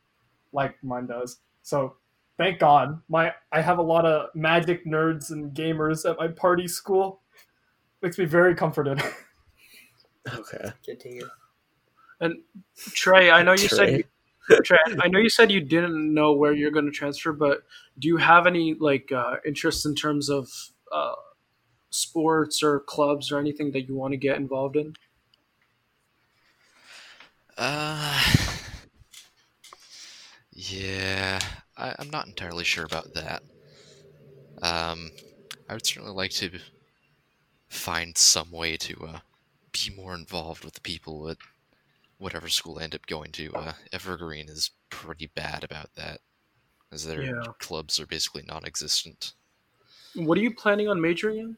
[0.54, 1.40] like mine does.
[1.64, 1.98] So
[2.38, 6.68] thank God, my I have a lot of magic nerds and gamers at my party
[6.68, 7.22] school.
[8.02, 9.02] Makes me very comforted.
[10.36, 10.72] Okay.
[10.86, 11.30] Good to hear.
[12.20, 12.42] And
[12.76, 14.04] Trey, I know you said
[14.50, 17.64] I know you said you didn't know where you're going to transfer, but
[18.00, 20.50] do you have any like uh, interests in terms of
[20.92, 21.16] uh,
[21.90, 24.94] sports or clubs or anything that you want to get involved in?
[27.58, 28.24] Uh,
[30.52, 31.40] yeah,
[31.76, 33.42] I, I'm not entirely sure about that.
[34.62, 35.12] Um,
[35.70, 36.60] I would certainly like to
[37.68, 39.20] find some way to uh,
[39.72, 41.38] be more involved with the people at
[42.18, 43.54] whatever school I end up going to.
[43.54, 46.22] Uh, Evergreen is pretty bad about that,
[46.92, 47.44] as their Yeah.
[47.60, 49.34] clubs are basically non-existent.
[50.16, 51.58] What are you planning on majoring in,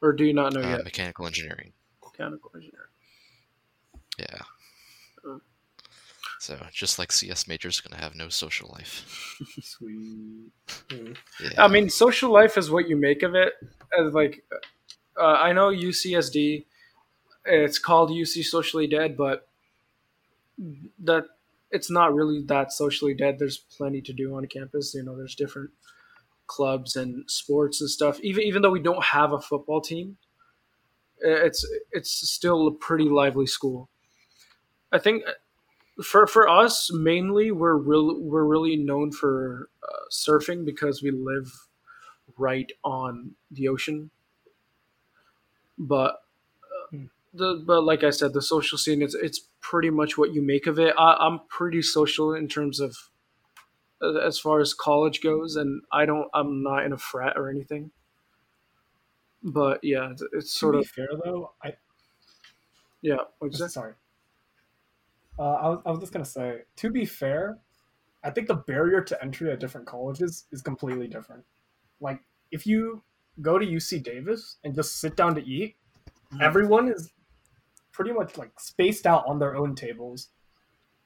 [0.00, 0.84] or do you not know Uh, yet?
[0.84, 2.88] mechanical engineering, Mechanical engineering.
[4.18, 4.42] yeah.
[5.24, 5.40] Oh.
[6.40, 9.36] So just like CS majors, gonna have no social life.
[9.62, 10.50] Sweet.
[11.40, 11.64] Yeah.
[11.64, 13.54] I mean, social life is what you make of it.
[13.98, 14.44] As like,
[15.16, 16.66] uh, I know UCSD,
[17.46, 19.48] it's called UC Socially Dead, but
[21.02, 21.24] that
[21.70, 23.38] it's not really that socially dead.
[23.38, 24.94] There's plenty to do on campus.
[24.94, 25.70] You know, there's different
[26.46, 28.20] clubs and sports and stuff.
[28.20, 30.16] Even even though we don't have a football team,
[31.18, 33.88] it's it's still a pretty lively school.
[34.92, 35.22] I think
[36.02, 41.52] for for us mainly we're real we're really known for uh, surfing because we live
[42.38, 44.10] right on the ocean.
[45.78, 46.29] But uh,
[47.32, 50.66] the but like I said, the social scene it's it's pretty much what you make
[50.66, 50.94] of it.
[50.98, 52.96] I, I'm pretty social in terms of
[54.02, 57.90] as far as college goes, and I don't I'm not in a frat or anything.
[59.42, 61.74] But yeah, it's, it's sort to of fair though, I
[63.02, 63.16] yeah.
[63.52, 63.94] Sorry.
[65.38, 67.58] Uh, I was I was just gonna say, to be fair,
[68.22, 71.44] I think the barrier to entry at different colleges is completely different.
[72.00, 73.02] Like if you
[73.40, 75.76] go to UC Davis and just sit down to eat,
[76.40, 77.10] everyone is
[78.00, 80.28] pretty much like spaced out on their own tables.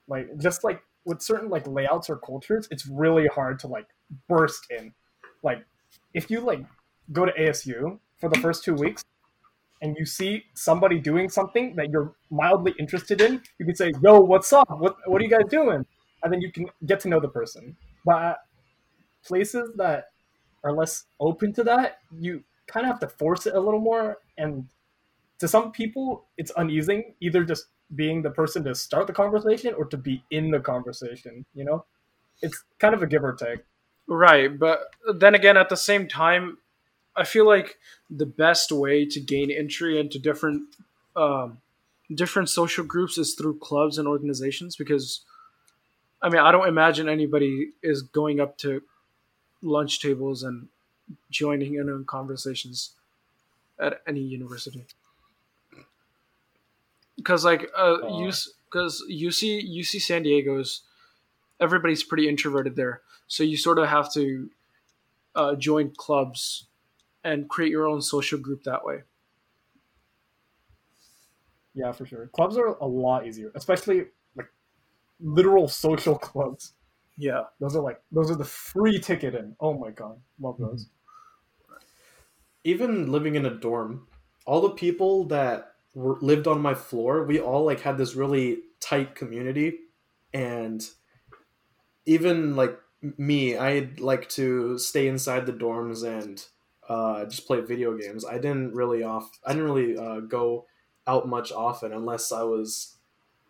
[0.06, 3.88] Like just like with certain like layouts or cultures, it's really hard to like
[4.28, 4.94] burst in.
[5.42, 5.64] Like
[6.14, 6.64] if you like
[7.10, 9.04] go to ASU for the first two weeks
[9.82, 14.20] and you see somebody doing something that you're mildly interested in, you can say, "Yo,
[14.20, 14.70] what's up?
[14.70, 15.84] What what are you guys doing?"
[16.22, 17.76] And then you can get to know the person.
[18.04, 18.38] But
[19.26, 20.12] places that
[20.62, 24.18] are less open to that, you kind of have to force it a little more.
[24.38, 24.68] And
[25.38, 29.84] to some people, it's uneasing, either just being the person to start the conversation or
[29.86, 31.44] to be in the conversation.
[31.54, 31.84] You know,
[32.42, 33.60] it's kind of a give or take.
[34.06, 36.58] Right, but then again, at the same time,
[37.16, 37.78] I feel like
[38.10, 40.62] the best way to gain entry into different
[41.16, 41.58] um,
[42.12, 44.76] different social groups is through clubs and organizations.
[44.76, 45.20] Because,
[46.20, 48.82] I mean, I don't imagine anybody is going up to
[49.62, 50.68] lunch tables and
[51.30, 52.90] joining in on conversations
[53.78, 54.84] at any university.
[57.16, 58.32] Because, like, uh, Uh.
[58.64, 60.82] because UC UC San Diego's
[61.60, 64.50] everybody's pretty introverted there, so you sort of have to
[65.36, 66.66] uh, join clubs
[67.22, 69.02] and create your own social group that way.
[71.74, 72.28] Yeah, for sure.
[72.28, 74.48] Clubs are a lot easier, especially like
[75.20, 76.72] literal social clubs.
[77.16, 79.54] Yeah, Those are like those are the free ticket in.
[79.60, 80.88] Oh my god, love those.
[82.64, 84.08] even living in a dorm,
[84.46, 89.14] all the people that lived on my floor, we all like had this really tight
[89.14, 89.78] community,
[90.32, 90.88] and
[92.06, 92.78] even like
[93.18, 96.44] me, I'd like to stay inside the dorms and
[96.88, 98.24] uh, just play video games.
[98.24, 99.30] I didn't really off.
[99.44, 100.66] I didn't really uh, go
[101.06, 102.96] out much often unless I was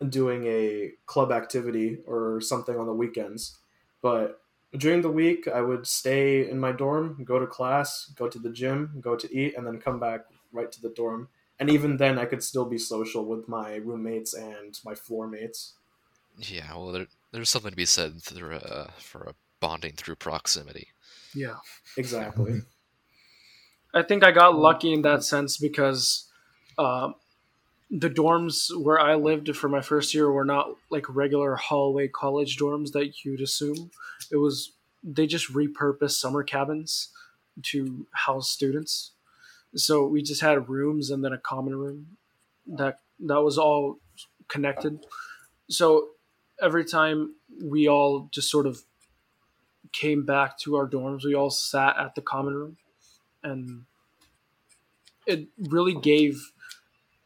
[0.09, 3.57] doing a club activity or something on the weekends.
[4.01, 4.41] But
[4.77, 8.49] during the week, I would stay in my dorm, go to class, go to the
[8.49, 11.29] gym, go to eat, and then come back right to the dorm.
[11.59, 15.73] And even then, I could still be social with my roommates and my floor mates.
[16.37, 20.89] Yeah, well, there, there's something to be said through, uh, for a bonding through proximity.
[21.33, 21.55] Yeah.
[21.97, 22.61] Exactly.
[23.93, 26.29] I think I got lucky in that sense because
[26.77, 27.11] uh,
[27.89, 32.57] the dorms where I lived for my first year were not like regular hallway college
[32.57, 33.91] dorms that you'd assume.
[34.31, 37.09] It was they just repurposed summer cabins
[37.63, 39.11] to house students.
[39.75, 42.17] So we just had rooms and then a common room
[42.67, 43.99] that that was all
[44.47, 45.05] connected.
[45.69, 46.09] So
[46.61, 48.83] every time we all just sort of
[49.91, 52.77] came back to our dorms, we all sat at the common room
[53.43, 53.83] and
[55.25, 56.51] it really gave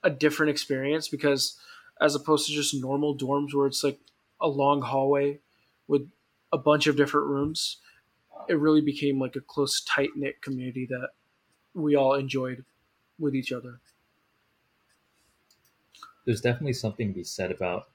[0.04, 1.58] a different experience because
[2.02, 4.00] as opposed to just normal dorms where it's like
[4.40, 5.40] a long hallway
[5.88, 6.10] with
[6.54, 7.78] a bunch of different rooms
[8.48, 11.10] it really became like a close tight knit community that
[11.74, 12.64] we all enjoyed
[13.20, 13.80] with each other
[16.26, 17.90] There's definitely something to be said about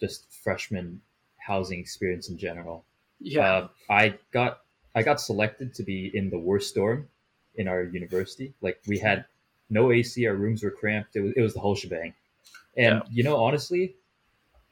[0.00, 1.00] just freshman
[1.38, 2.84] housing experience in general.
[3.20, 4.60] yeah Uh, I got
[4.94, 7.08] I got selected to be in the worst dorm
[7.56, 8.52] in our university.
[8.60, 9.24] Like we had
[9.70, 11.16] no AC, our rooms were cramped.
[11.16, 12.14] It was it was the whole shebang.
[12.76, 13.02] And Yeah.
[13.10, 13.94] you know, honestly,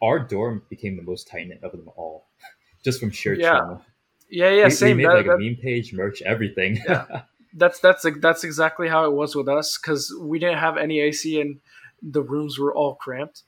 [0.02, 2.26] our dorm became the most tight knit of them all,
[2.84, 3.50] just from sheer Yeah.
[3.58, 3.84] trauma.
[4.28, 6.78] yeah yeah we, same we made That- like that- a meme page, merch, everything.
[6.88, 7.22] Yeah.
[7.54, 11.40] that's that's that's exactly how it was with us because we didn't have any AC
[11.40, 11.60] and
[12.02, 13.42] the rooms were all cramped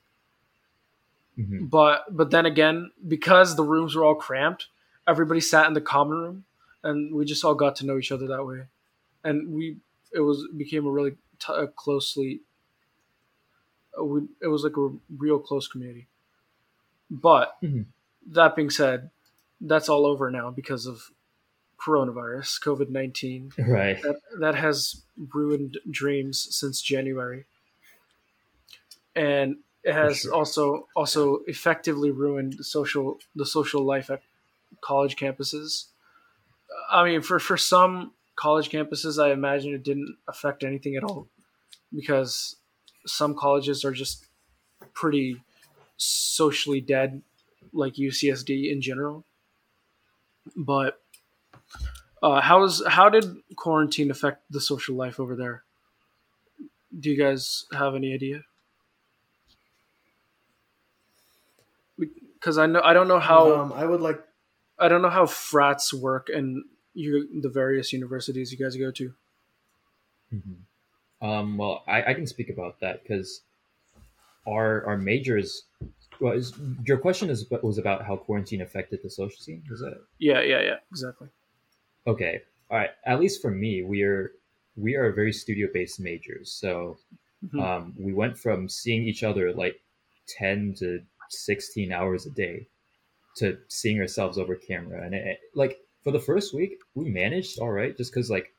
[1.38, 1.68] Mhm.
[1.68, 4.68] but but then again because the rooms were all cramped
[5.06, 6.44] everybody sat in the common room
[6.82, 8.62] and we just all got to know each other that way
[9.22, 9.76] and we
[10.12, 12.40] it was became a really t- a closely
[13.98, 14.88] uh, we, it was like a
[15.18, 16.06] real close community
[17.10, 17.84] but Mhm.
[18.28, 19.10] that being said
[19.60, 21.10] that's all over now because of
[21.84, 24.00] coronavirus covid-19 Right.
[24.02, 25.02] that that has
[25.34, 27.44] ruined dreams since January,
[29.14, 30.34] and it has sure.
[30.34, 34.22] also also effectively ruined the social the social life at
[34.80, 35.86] college campuses.
[36.90, 41.28] I mean, for for some college campuses, I imagine it didn't affect anything at all
[41.94, 42.56] because
[43.06, 44.26] some colleges are just
[44.92, 45.40] pretty
[45.96, 47.22] socially dead,
[47.72, 49.24] like UCSD in general.
[50.56, 51.00] But
[52.26, 55.62] uh, how's how did quarantine affect the social life over there?
[56.98, 58.42] Do you guys have any idea?
[61.98, 64.20] Because I know I don't know how um, I would like
[64.78, 69.14] I don't know how frats work in you the various universities you guys go to.
[70.34, 70.56] Mhm.
[71.22, 73.42] Um, well, I, I can speak about that because
[74.48, 75.62] our our majors.
[76.18, 76.54] Well, is,
[76.86, 79.62] your question is was about how quarantine affected the social scene.
[79.70, 81.28] Is that Yeah, yeah, yeah, exactly.
[82.06, 82.42] Okay?
[82.70, 82.90] All right.
[83.04, 84.32] At least for me, we are
[84.76, 86.98] we are very studio based majors, so
[87.44, 87.60] Mhm.
[87.62, 89.80] um, we went from seeing each other like
[90.26, 92.66] ten to sixteen hours a day
[93.36, 97.70] to seeing ourselves over camera, and it, like for the first week, we managed all
[97.70, 98.52] right, just because like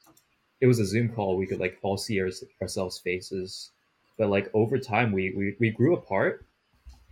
[0.62, 2.30] it was a Zoom call, we could like all see our,
[2.62, 3.72] ourselves faces.
[4.18, 6.46] But like over time, we, we we grew apart,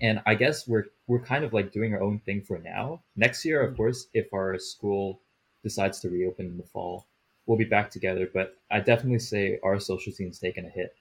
[0.01, 3.03] and I guess we're we're kind of like doing our own thing for now.
[3.15, 5.21] Next year, of course, if our school
[5.65, 7.07] decides to reopen in the fall,
[7.47, 8.29] we'll be back together.
[8.31, 10.95] But I definitely say our social scene's taken a hit.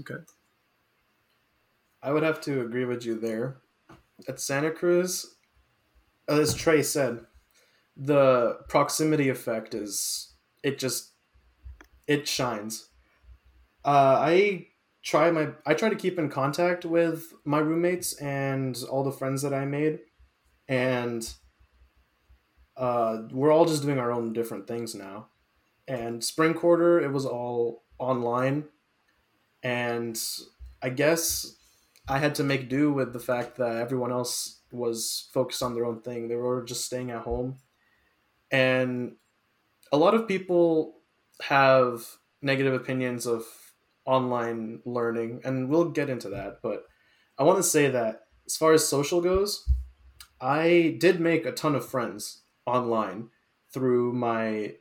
[0.00, 0.22] Okay.
[2.02, 3.58] I would have to agree with you there.
[4.28, 5.36] At Santa Cruz,
[6.28, 7.20] as Trey said,
[7.96, 11.12] the proximity effect is it just
[12.08, 12.88] it shines.
[13.84, 14.66] Uh, I
[15.02, 19.42] try my I try to keep in contact with my roommates and all the friends
[19.42, 20.00] that I made,
[20.68, 21.32] and
[22.80, 25.28] uh, we're all just doing our own different things now.
[25.86, 28.68] And spring quarter, it was all online,
[29.62, 30.18] and
[30.80, 31.56] I guess
[32.08, 35.84] I had to make do with the fact that everyone else was focused on their
[35.84, 36.28] own thing.
[36.28, 37.58] They were just staying at home.
[38.50, 39.16] And
[39.92, 41.02] a lot of people
[41.42, 43.44] have negative opinions of
[44.06, 46.62] online learning, and we'll get into that.
[46.62, 46.84] But
[47.38, 49.68] I want to say that as far as social goes,
[50.40, 52.39] I did make a ton of friends
[52.70, 53.30] online
[53.72, 54.74] through my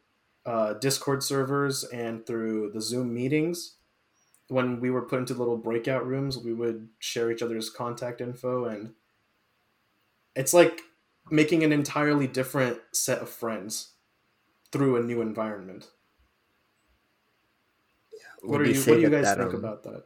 [0.46, 3.76] uh, Discord servers and through the Zoom meetings
[4.50, 8.66] when we were put into little breakout rooms, we would share each other's contact info,
[8.66, 8.94] and
[10.36, 10.82] it's like
[11.32, 13.94] making an entirely different set of friends
[14.72, 15.88] through a new environment.
[18.42, 18.80] What are you?
[18.80, 20.06] What do you guys that, think um, about that?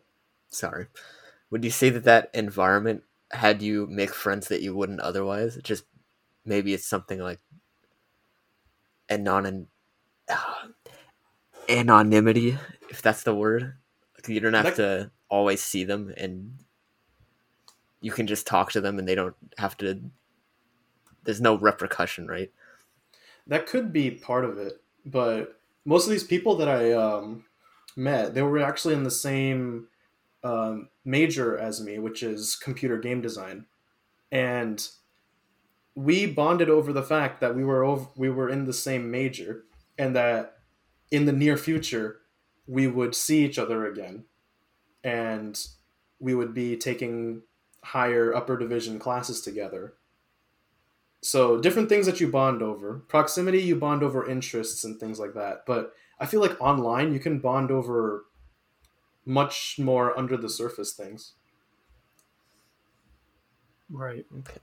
[0.50, 0.88] Sorry.
[1.50, 5.58] Would you say that that environment had you make friends that you wouldn't otherwise?
[5.64, 5.86] Just
[6.44, 7.40] maybe it's something like
[9.14, 9.68] anon
[10.30, 10.68] uh,
[11.70, 12.58] anonymity,
[12.90, 13.76] if that's the word.
[14.16, 16.60] Like you don't have to always see them, and
[18.02, 20.02] you can just talk to them, and they don't have to.
[21.24, 22.52] There's no repercussion, right?
[23.48, 27.46] That could be part of it, but most of these people that I um,
[27.96, 29.88] met, they were actually in the same
[30.44, 33.66] um, major as me, which is computer game design,
[34.32, 34.86] and
[35.96, 39.64] we bonded over the fact that we were over, we were in the same major,
[39.98, 40.58] and that
[41.12, 42.22] in the near future
[42.68, 44.26] we would see each other again,
[45.04, 45.68] and
[46.20, 47.42] we would be taking
[47.84, 49.94] higher upper division classes together.
[51.22, 53.00] So different things that you bond over.
[53.08, 55.66] Proximity, you bond over interests and things like that.
[55.66, 58.26] But I feel like online you can bond over
[59.26, 61.34] much more under the surface things.
[63.90, 64.26] Right.
[64.40, 64.60] Okay.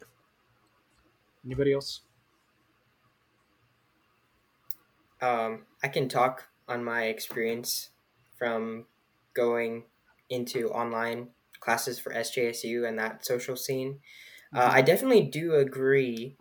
[1.45, 2.03] Anybody else?
[5.21, 7.91] Um, I can talk on my experience
[8.39, 8.87] from
[9.35, 9.85] going
[10.29, 11.31] into online
[11.61, 14.01] classes for SJSU and that social scene.
[14.55, 16.37] Uh, I definitely do agree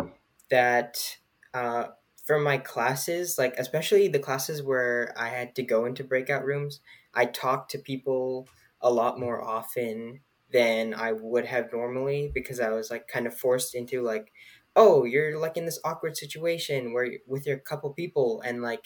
[0.49, 1.17] that
[1.53, 1.87] uh,
[2.25, 6.79] from my classes, like especially the classes where I had to go into breakout rooms,
[7.13, 8.47] I talked to people
[8.81, 10.21] a lot more often
[10.51, 14.31] than I would have normally because I was like kind of forced into like,
[14.79, 18.85] oh, you're like in this awkward situation where with your couple people and like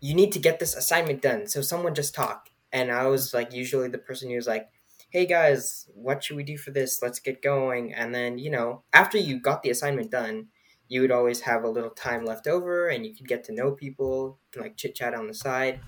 [0.00, 2.50] you need to get this assignment done, so someone just talk.
[2.70, 4.68] And I was like usually the person who's like,
[5.08, 7.00] hey guys, what should we do for this?
[7.00, 7.94] Let's get going.
[7.94, 10.48] And then, you know, after you got the assignment done,
[10.88, 13.70] you would always have a little time left over and you could get to know
[13.70, 15.80] people, can like chit chat on the side.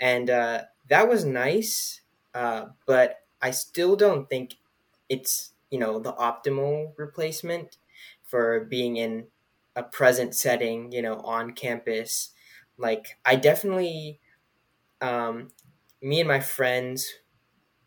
[0.00, 2.00] And uh, that was nice,
[2.34, 4.56] uh, but I still don't think
[5.08, 7.76] it's, you know, the optimal replacement
[8.32, 9.28] for being in
[9.76, 12.32] a present setting, you know, on campus.
[12.78, 14.20] Like, I definitely,
[15.00, 15.50] um,
[16.02, 17.08] me and my friends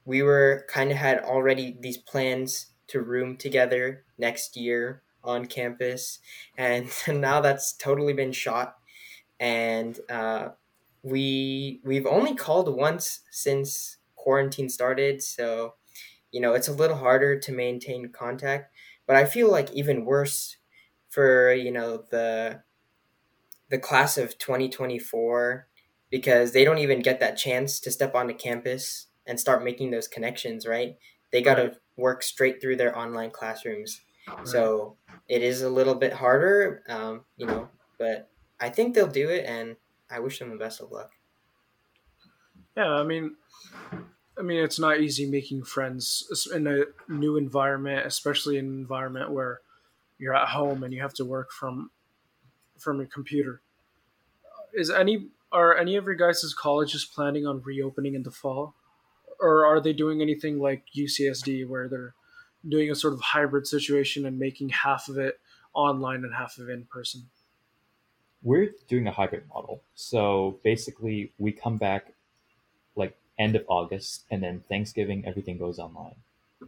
[0.06, 6.20] we were kind of had already these plans to room together next year on campus.
[6.58, 8.78] And now that's totally been shot.
[9.40, 10.50] And uh,
[11.04, 15.22] we we've only called once since quarantine started.
[15.24, 15.76] So
[16.32, 18.75] you know it's a little harder to maintain contact
[19.08, 20.58] but i feel like even worse
[21.10, 22.62] for you know the
[23.70, 25.68] the class of 2024
[26.12, 30.08] because they don't even get that chance to step onto campus and start making those
[30.08, 30.98] connections, right?
[31.32, 34.02] They got to work straight through their online classrooms.
[34.44, 34.98] So
[35.28, 38.30] it is a little bit harder, um, you know, but
[38.60, 39.76] I think they'll do it, and
[40.10, 41.12] I wish them the best of luck.
[42.76, 43.36] Yeah, I mean,
[44.38, 49.62] I mean, it's not easy making friends in a new environment, especially an environment where
[50.18, 51.92] you're at home and you have to work from
[52.78, 53.62] from your computer.
[54.74, 58.76] Is any are any of your guys' colleges planning on reopening in the fall,
[59.40, 62.14] or are they doing anything like UCSD where they're
[62.68, 65.40] doing a sort of hybrid situation and making half of it
[65.74, 67.30] online and half of it in person?
[68.44, 69.82] We're doing a hybrid model.
[69.96, 72.14] So basically, we come back
[72.96, 76.16] like end of August, and then Thanksgiving, everything goes online.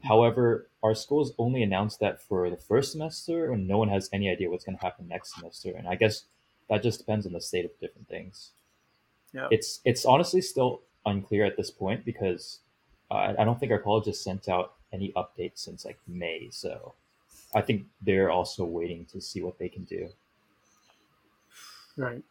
[0.03, 4.30] However, our schools only announced that for the first semester, and no one has any
[4.30, 5.74] idea what's going to happen next semester.
[5.76, 6.24] And I guess
[6.70, 8.51] that just depends on the state of different things.
[9.34, 9.47] Yeah.
[9.51, 12.59] It's it's honestly still unclear at this point because
[13.09, 16.49] uh, I don't think our college has sent out any updates since like May.
[16.51, 16.93] So
[17.55, 20.09] I think they're also waiting to see what they can do.
[21.95, 22.24] Right.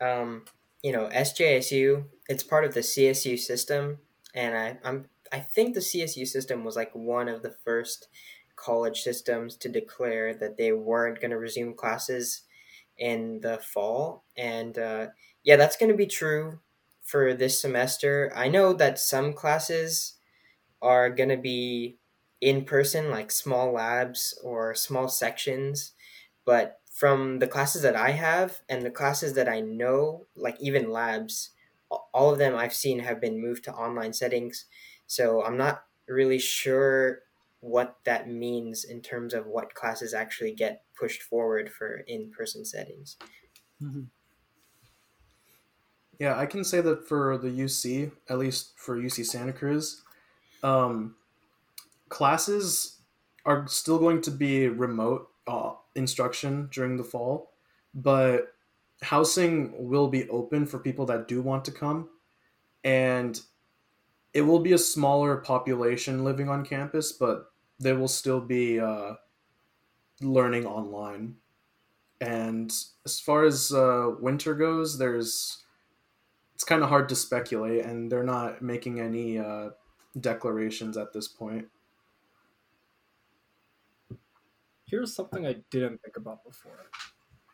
[0.00, 0.44] Um,
[0.84, 4.00] you know, SJSU, it's part of the CSU system,
[4.34, 8.08] and I, I'm I think the CSU system was like one of the first
[8.54, 12.42] college systems to declare that they weren't going to resume classes
[12.98, 15.06] in the fall, and uh,
[15.42, 16.60] yeah, that's going to be true
[17.02, 18.30] for this semester.
[18.36, 20.18] I know that some classes
[20.82, 21.96] are going to be
[22.42, 25.92] in person, like small labs or small sections,
[26.44, 30.92] but from the classes that I have and the classes that I know, like even
[30.92, 31.50] labs,
[31.90, 34.66] all of them I've seen have been moved to online settings.
[35.08, 37.22] So I'm not really sure
[37.58, 42.64] what that means in terms of what classes actually get pushed forward for in person
[42.64, 43.16] settings.
[43.82, 44.02] Mm-hmm.
[46.20, 50.04] Yeah, I can say that for the UC, at least for UC Santa Cruz,
[50.62, 51.16] um,
[52.08, 53.00] classes
[53.44, 57.52] are still going to be remote uh, instruction during the fall,
[57.94, 58.54] but
[59.02, 62.08] housing will be open for people that do want to come,
[62.82, 63.40] and
[64.32, 69.14] it will be a smaller population living on campus, but they will still be uh,
[70.20, 71.36] learning online.
[72.20, 72.72] And
[73.04, 75.64] as far as uh, winter goes, there's
[76.54, 79.70] it's kind of hard to speculate, and they're not making any uh,
[80.18, 81.66] declarations at this point.
[84.94, 86.78] Here's something I didn't think about before.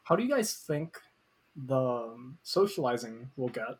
[0.05, 0.99] How do you guys think
[1.57, 3.79] the um, socializing will get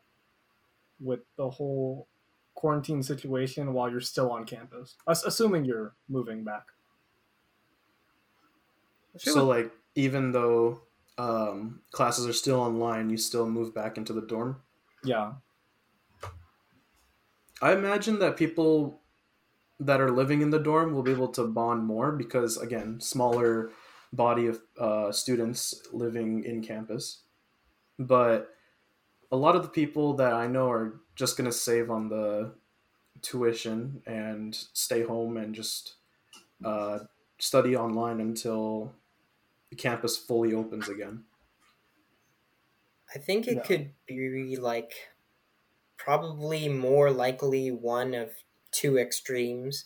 [0.99, 2.09] with the whole
[2.55, 6.69] quarantine situation while you're still on campus, As- assuming you're moving back?
[9.17, 10.83] So, like, even though
[11.19, 14.63] um, classes are still online, you still move back into the dorm.
[15.05, 15.35] Yeah,
[17.63, 19.00] I imagine that people
[19.81, 23.73] that are living in the dorm will be able to bond more because, again, smaller
[24.13, 27.25] body of uh, students living in campus.
[27.99, 28.55] But
[29.33, 32.57] a lot of the people that I know are just going to save on the
[33.23, 35.97] tuition and stay home and just
[36.65, 37.01] uh,
[37.39, 38.95] study online until
[39.71, 41.27] the campus fully opens again.
[43.15, 43.65] I think it No.
[43.65, 45.11] could be like
[45.99, 49.85] probably more likely one of two extremes.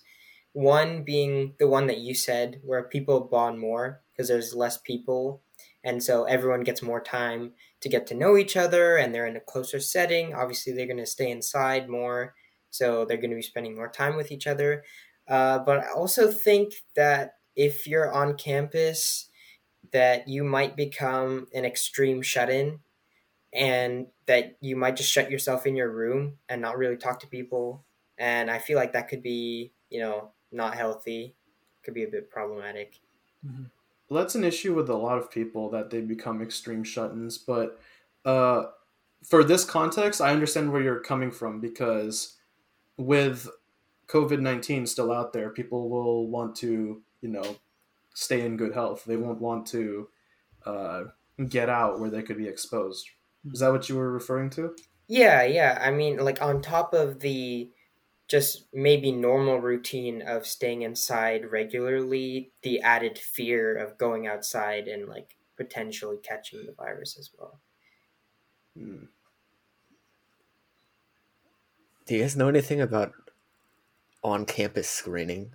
[0.53, 5.43] One being the one that you said, where people bond more because there's less people,
[5.82, 9.37] and so everyone gets more time to get to know each other, and they're in
[9.37, 10.32] a closer setting.
[10.35, 12.35] Obviously, they're going to stay inside more,
[12.70, 14.85] so they're going to be spending more time with each other.
[15.28, 19.28] Uh, but I also think that if you're on campus,
[19.93, 22.80] that you might become an extreme shut-in
[23.53, 27.26] and that you might just shut yourself in your room and not really talk to
[27.26, 27.85] people
[28.18, 31.34] and i feel like that could be you know not healthy
[31.82, 33.00] could be a bit problematic
[34.08, 37.38] Well, that's an issue with a lot of people that they become extreme shut-ins.
[37.38, 37.80] But
[38.24, 38.66] uh,
[39.24, 42.36] for this context, I understand where you're coming from because
[42.96, 43.48] with
[44.08, 47.56] COVID nineteen still out there, people will want to, you know,
[48.14, 49.04] stay in good health.
[49.04, 50.08] They won't want to
[50.66, 51.04] uh,
[51.48, 53.08] get out where they could be exposed.
[53.52, 54.76] Is that what you were referring to?
[55.08, 57.70] yeah yeah i mean like on top of the
[58.26, 65.06] just maybe normal routine of staying inside regularly the added fear of going outside and
[65.08, 67.60] like potentially catching the virus as well
[68.76, 69.04] Hmm.
[72.06, 73.12] Do you guys know anything about
[74.22, 75.52] on-campus screening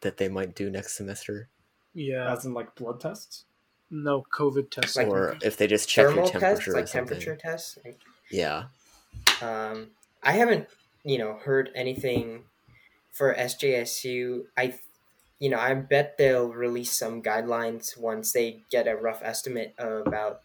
[0.00, 1.48] that they might do next semester,
[1.94, 3.44] Yeah, as in like blood tests.
[3.90, 4.96] no COVID tests.
[4.96, 7.18] Like- or if they just check thermal your temperature tests like something?
[7.20, 7.98] temperature tests like,
[8.30, 8.68] Yeah.
[9.42, 9.90] Um,
[10.22, 10.68] I haven't,
[11.04, 12.44] you know, heard anything
[13.12, 14.44] for SJSU.
[14.56, 14.78] I,
[15.38, 20.42] you know, I bet they'll release some guidelines once they get a rough estimate about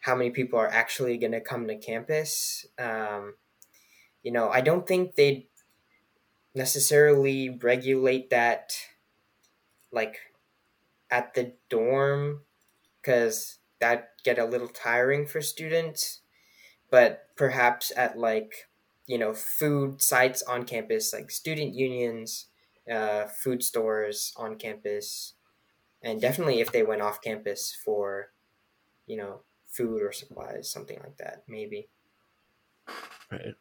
[0.00, 2.66] how many people are actually going to come to campus.
[2.78, 3.34] Um,
[4.22, 5.46] you know, I don't think they'd
[6.54, 8.76] necessarily regulate that,
[9.92, 10.16] like,
[11.10, 12.42] at the dorm,
[13.00, 16.20] because that get a little tiring for students
[16.90, 18.68] but perhaps at like
[19.06, 22.48] you know food sites on campus like student unions
[22.90, 25.34] uh, food stores on campus
[26.02, 28.32] and definitely if they went off campus for
[29.06, 31.88] you know food or supplies something like that maybe
[33.30, 33.56] Right.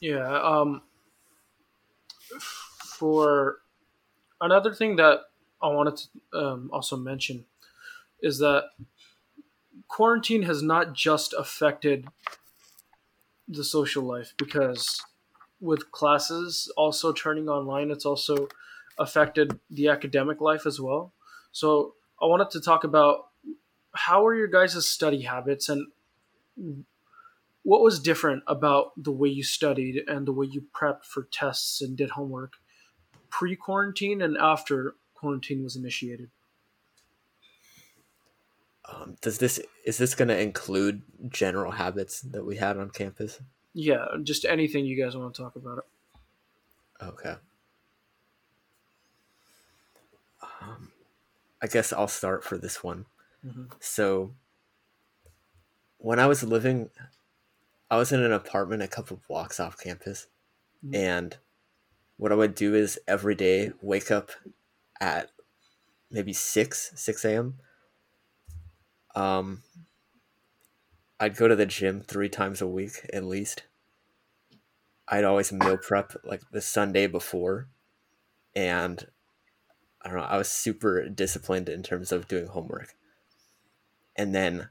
[0.00, 0.40] Yeah.
[0.42, 0.82] Um,
[2.84, 3.62] for
[4.40, 5.20] another thing that
[5.62, 7.46] I wanted to um, also mention
[8.22, 8.70] is that
[9.88, 12.06] quarantine has not just affected
[13.48, 15.00] the social life because
[15.60, 18.48] with classes also turning online, it's also
[18.98, 21.12] affected the academic life as well.
[21.52, 23.28] So I wanted to talk about
[23.94, 25.86] how are your guys' study habits and
[27.62, 31.80] what was different about the way you studied and the way you prepped for tests
[31.80, 32.54] and did homework
[33.30, 36.30] pre quarantine and after quarantine was initiated?
[38.88, 43.40] Um, does this is this going to include general habits that we had on campus?
[43.74, 45.84] Yeah, just anything you guys want to talk about it.
[47.02, 47.34] Okay.
[50.60, 50.92] Um,
[51.62, 53.06] I guess I'll start for this one.
[53.44, 53.70] Mhm.
[53.80, 54.34] So,
[55.98, 56.90] when I was living,
[57.90, 60.28] I was in an apartment a couple blocks off campus,
[60.84, 60.94] Mhm.
[60.94, 61.38] and
[62.16, 64.30] what I would do is every day wake up
[65.00, 65.30] at
[66.10, 67.58] maybe six six a.m.
[69.16, 69.62] Um,
[71.18, 73.64] I'd go to the gym three times a week at least.
[75.08, 77.68] I'd always meal prep like the Sunday before,
[78.54, 79.06] and
[80.02, 82.94] I don't know, I was super disciplined in terms of doing homework.
[84.16, 84.68] And then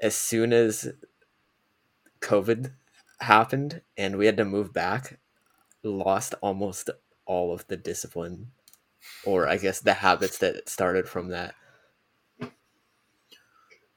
[0.00, 0.92] as soon as
[2.20, 2.72] COVID
[3.20, 5.18] happened and we had to move back,
[5.82, 6.90] lost almost
[7.24, 8.48] all of the discipline
[9.24, 11.54] or I guess the habits that started from that.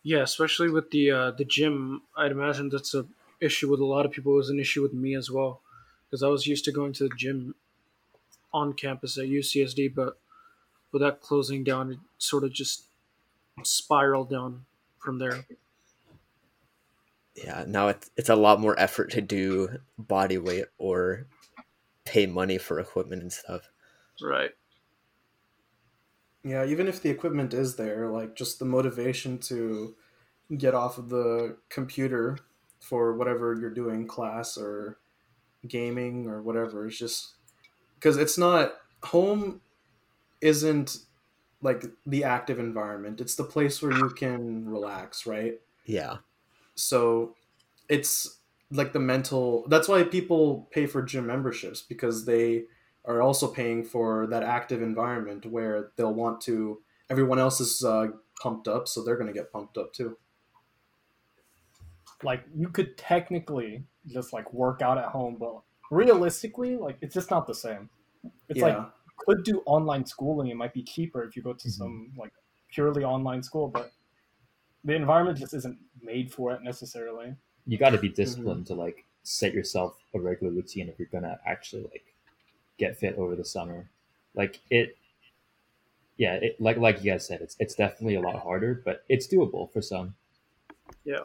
[0.06, 3.08] Yeah, especially with the uh, the gym, I'd imagine that's a
[3.42, 4.34] issue with a lot of people.
[4.34, 5.62] It was an issue with me as well
[6.06, 7.56] because I was used to going to the gym
[8.54, 10.20] on campus at UCSD, but
[10.92, 12.84] with that closing down, it sort of just
[13.64, 14.66] spiraled down
[15.00, 15.48] from there.
[17.34, 21.26] Yeah, now it's it's a lot more effort to do body weight or
[22.06, 23.72] pay money for equipment and stuff.
[24.22, 24.52] Right.
[26.46, 29.96] Yeah, even if the equipment is there, like just the motivation to
[30.56, 32.38] get off of the computer
[32.80, 35.00] for whatever you're doing, class or
[35.68, 37.34] gaming or whatever, it's just
[37.96, 39.60] because it's not home
[40.40, 41.00] isn't
[41.64, 43.22] like the active environment.
[43.22, 45.60] It's the place where you can relax, right?
[45.86, 46.18] Yeah.
[46.76, 47.36] So
[47.90, 48.38] it's
[48.70, 52.66] like the mental that's why people pay for gym memberships because they
[53.08, 58.08] are also paying for that active environment where they'll want to everyone else is uh,
[58.42, 60.18] pumped up so they're going to get pumped up too.
[62.24, 67.30] Like you could technically just like work out at home but realistically like it's just
[67.30, 67.90] not the same.
[68.50, 68.66] It's yeah.
[68.66, 71.72] like you could do online schooling it might be cheaper if you go to Mhm.
[71.72, 72.34] some like
[72.70, 73.92] purely online school but
[74.84, 77.36] the environment just isn't made for it necessarily.
[77.68, 81.40] You got to be disciplined to like set yourself a regular routine if you're gonna
[81.46, 82.15] actually like
[82.78, 83.90] get fit over the summer.
[84.34, 84.98] Like it,
[86.18, 89.28] yeah, it, like like you guys said, it's it's definitely a lot harder, but it's
[89.28, 90.16] doable for some.
[91.04, 91.24] Yeah.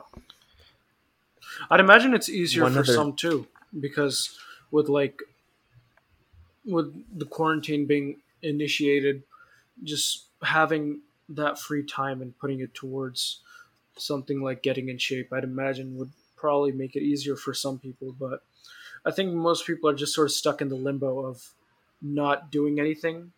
[1.70, 3.46] I'd imagine it's easier One for other- some too,
[3.78, 4.38] because
[4.70, 5.20] with like
[6.64, 9.22] with the quarantine being initiated,
[9.82, 13.40] just having that free time and putting it towards
[13.96, 18.14] something like getting in shape, I'd imagine would probably make it easier for some people.
[18.18, 18.42] But
[19.04, 21.54] I think most people are just sort of stuck in the limbo of
[22.02, 23.32] not doing anything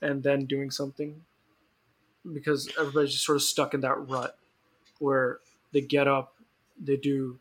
[0.00, 1.24] and then doing something
[2.32, 4.38] because everybody's just sort of stuck in that rut
[4.98, 5.38] where
[5.72, 6.34] they get up,
[6.80, 7.38] they do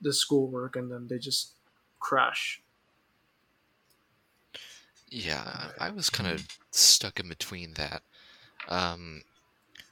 [0.00, 1.52] the schoolwork, and then they just
[1.98, 2.62] crash.
[5.08, 8.02] Yeah, I was kind of stuck in between that.
[8.68, 9.22] Um,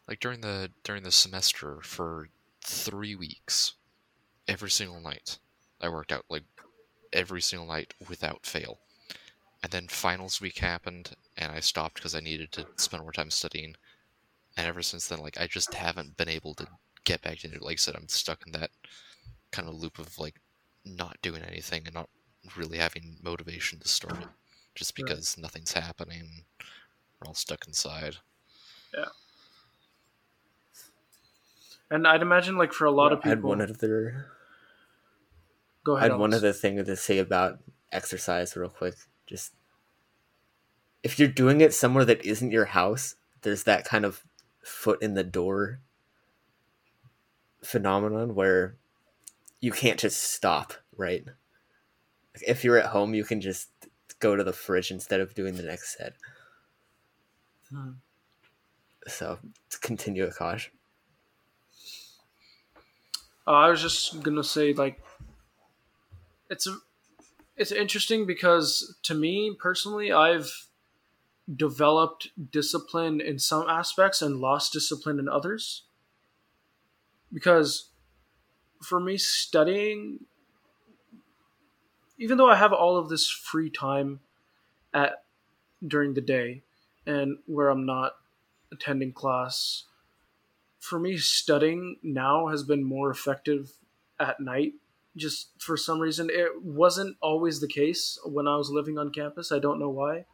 [0.07, 2.29] like during the during the semester for
[2.64, 3.75] three weeks,
[4.47, 5.39] every single night,
[5.81, 6.45] I worked out like
[7.13, 8.79] every single night without fail.
[9.63, 13.31] And then finals week happened, and I stopped because I needed to spend more time
[13.31, 13.77] studying.
[14.57, 16.67] And ever since then, like I just haven't been able to
[17.05, 17.63] get back into it.
[17.63, 18.71] Like I said, I'm stuck in that
[19.51, 20.41] kind of loop of like
[20.85, 22.09] not doing anything and not
[22.57, 24.29] really having motivation to start it
[24.75, 25.07] just Right.
[25.07, 26.45] because nothing's happening.
[27.21, 28.17] We're all stuck inside.
[28.95, 29.07] Yeah.
[31.91, 33.75] And I'd imagine, like for a lot of people, I had people, one other
[35.89, 36.11] go I ahead.
[36.12, 37.61] had one other thing to say about
[37.93, 38.95] exercise real quick.
[39.26, 39.55] Just
[41.03, 44.22] if you're doing it somewhere that isn't your house, there's that kind of
[44.62, 45.80] foot in the door
[47.62, 48.76] phenomenon where
[49.61, 51.24] you can't just stop, right?
[52.47, 53.70] If you're at home, you can just
[54.20, 56.12] go to the fridge instead of doing the next set.
[57.70, 57.93] Hmm.
[59.07, 59.39] So
[59.80, 60.68] continue, Akash.
[63.47, 65.01] Uh, I was just gonna say, like,
[66.51, 66.76] it's a,
[67.57, 70.68] it's interesting because to me personally, I've
[71.55, 75.84] developed discipline in some aspects and lost discipline in others.
[77.32, 77.90] Because
[78.82, 80.20] for me, studying,
[82.18, 84.20] even though I have all of this free time
[84.94, 85.24] at
[85.86, 86.62] during the day,
[87.07, 88.12] and where I'm not
[88.70, 89.84] attending class
[90.78, 93.72] for me studying now has been more effective
[94.18, 94.74] at night
[95.17, 99.53] just for some reason it wasn't always the case when i was living on campus.
[99.53, 100.25] I don't know why.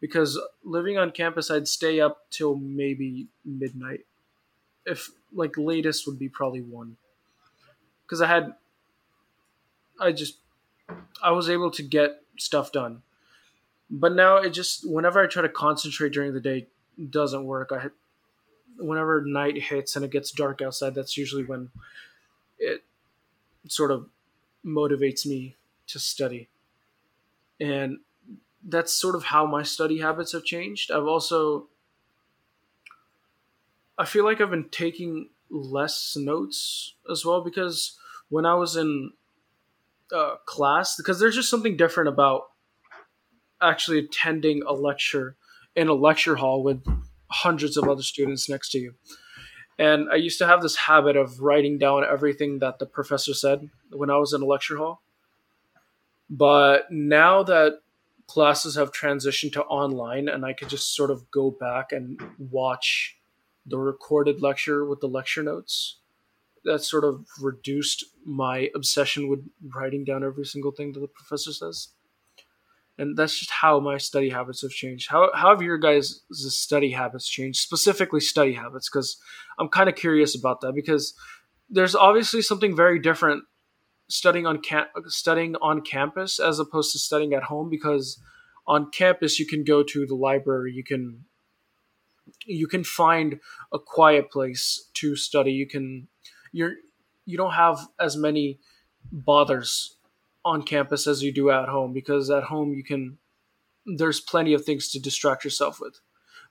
[0.00, 4.06] Because living on campus i'd stay up till maybe midnight.
[4.84, 6.96] If like latest would be probably one.
[8.02, 8.54] Because i had
[10.00, 10.38] i just
[11.22, 13.02] i was able to get stuff done.
[13.90, 16.66] But now it just whenever i try to concentrate during the day
[17.10, 17.70] doesn't work.
[17.72, 17.88] I
[18.78, 21.70] whenever night hits and it gets dark outside, that's usually when
[22.58, 22.82] it
[23.68, 24.08] sort of
[24.64, 25.56] motivates me
[25.88, 26.48] to study.
[27.58, 27.98] And
[28.62, 30.90] that's sort of how my study habits have changed.
[30.90, 31.68] I've also
[33.98, 37.98] I feel like I've been taking less notes as well because
[38.30, 39.12] when I was in
[40.10, 42.44] uh, class, because there's just something different about
[43.60, 45.36] actually attending a lecture
[45.76, 46.82] in a lecture hall with
[47.30, 48.94] hundreds of other students next to you.
[49.80, 53.70] And I used to have this habit of writing down everything that the professor said
[53.90, 55.00] when I was in a lecture hall.
[56.28, 57.80] But now that
[58.26, 63.16] classes have transitioned to online and I could just sort of go back and watch
[63.64, 65.96] the recorded lecture with the lecture notes,
[66.62, 71.54] that sort of reduced my obsession with writing down every single thing that the professor
[71.54, 71.88] says
[73.00, 75.08] and that's just how my study habits have changed.
[75.10, 78.90] How, how have your guys' study habits changed, specifically study habits?
[78.90, 79.16] Because
[79.58, 81.14] I'm kind of curious about that because
[81.70, 83.44] there's obviously something very different
[84.08, 88.20] studying on cam- studying on campus as opposed to studying at home because
[88.66, 91.24] on campus you can go to the library you can
[92.44, 93.38] you can find
[93.72, 96.08] a quiet place to study you can
[96.50, 96.74] you're
[97.24, 98.58] you don't have as many
[99.12, 99.96] bothers
[100.44, 103.18] on campus as you do at home because at home you can
[103.96, 106.00] there's plenty of things to distract yourself with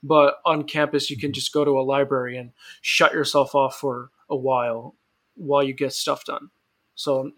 [0.02, 1.34] but on campus you can mm-hmm.
[1.34, 4.94] just go to a library and shut yourself off for a while
[5.34, 6.50] while you get stuff done
[6.94, 7.32] so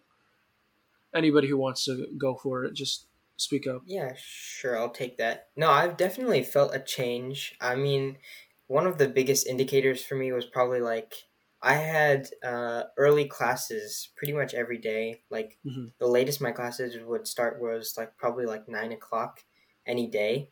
[1.14, 5.48] anybody who wants to go for it just speak up Yeah, sure, I'll take that.
[5.56, 7.54] No, I've definitely felt a change.
[7.60, 8.18] I mean,
[8.66, 11.14] one of the biggest indicators for me was probably like
[11.62, 15.22] I had uh, early classes pretty much every day.
[15.30, 15.92] Like Mhm.
[15.98, 19.44] the latest my classes would start was like probably like nine o'clock
[19.86, 20.50] any day.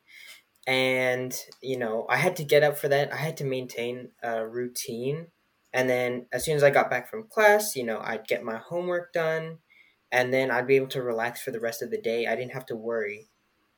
[0.66, 3.12] And, you know, I had to get up for that.
[3.12, 5.28] I had to maintain a routine.
[5.72, 8.58] And then as soon as I got back from class, you know, I'd get my
[8.58, 9.60] homework done
[10.12, 12.26] and then I'd be able to relax for the rest of the day.
[12.26, 13.30] I didn't have to worry.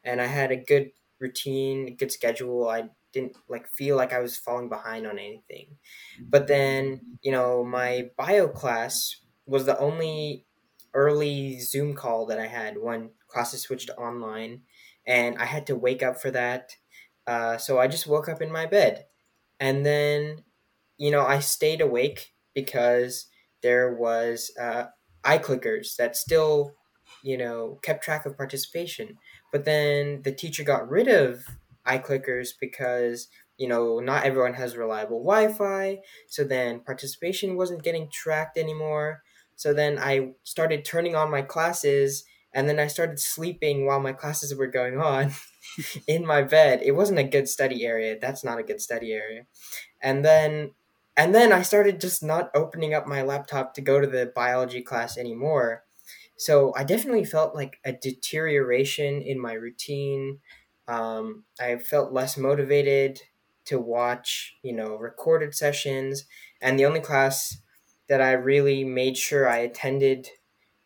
[0.04, 2.68] And I had a good routine, good schedule.
[2.68, 5.76] I didn't like feel like I was falling behind on anything.
[6.20, 10.46] But then, you know, my bio class was the only
[10.94, 14.62] early Zoom call that I had when classes switched online,
[15.06, 16.76] and I had to wake up for that.
[17.26, 19.06] Uh, so I just woke up in my bed,
[19.60, 20.44] and then,
[20.98, 23.26] you know, I stayed awake because
[23.62, 24.86] there was uh,
[25.24, 26.74] iClickers that still,
[27.22, 29.18] you know, kept track of participation.
[29.52, 31.44] But then the teacher got rid of
[31.86, 35.98] iClickers because you know not everyone has reliable Wi-Fi.
[36.28, 39.22] So then participation wasn't getting tracked anymore.
[39.56, 44.12] So then I started turning on my classes, and then I started sleeping while my
[44.12, 45.32] classes were going on
[46.06, 46.80] in my bed.
[46.82, 48.18] It wasn't a good study area.
[48.20, 49.46] That's not a good study area.
[50.02, 50.72] And then
[51.16, 54.80] and then I started just not opening up my laptop to go to the biology
[54.82, 55.84] class anymore.
[56.36, 60.38] So I definitely felt like a deterioration in my routine.
[60.92, 63.20] Um, I felt less motivated
[63.66, 66.24] to watch, you know, recorded sessions.
[66.60, 67.58] And the only class
[68.08, 70.28] that I really made sure I attended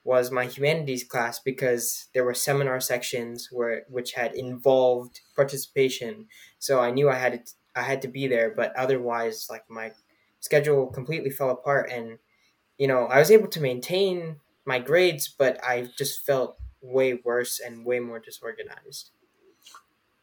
[0.04, 6.28] was my humanities class because there were seminar sections where which had involved participation.
[6.58, 9.92] So I knew I had to, I had to be there, but otherwise, like my
[10.40, 12.18] schedule completely fell apart, and
[12.78, 17.60] you know I was able to maintain my grades, but I just felt way worse
[17.60, 19.10] and way more disorganized.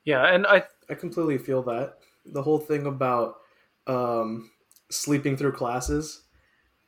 [0.05, 1.97] Yeah and i I completely feel that.
[2.25, 3.37] The whole thing about
[3.87, 4.51] um,
[4.89, 6.23] sleeping through classes.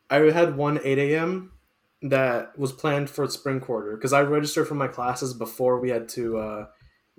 [0.09, 1.53] I had one 8 a.m.
[2.03, 6.07] that was planned for spring quarter because I registered for my classes before we had
[6.09, 6.66] to uh,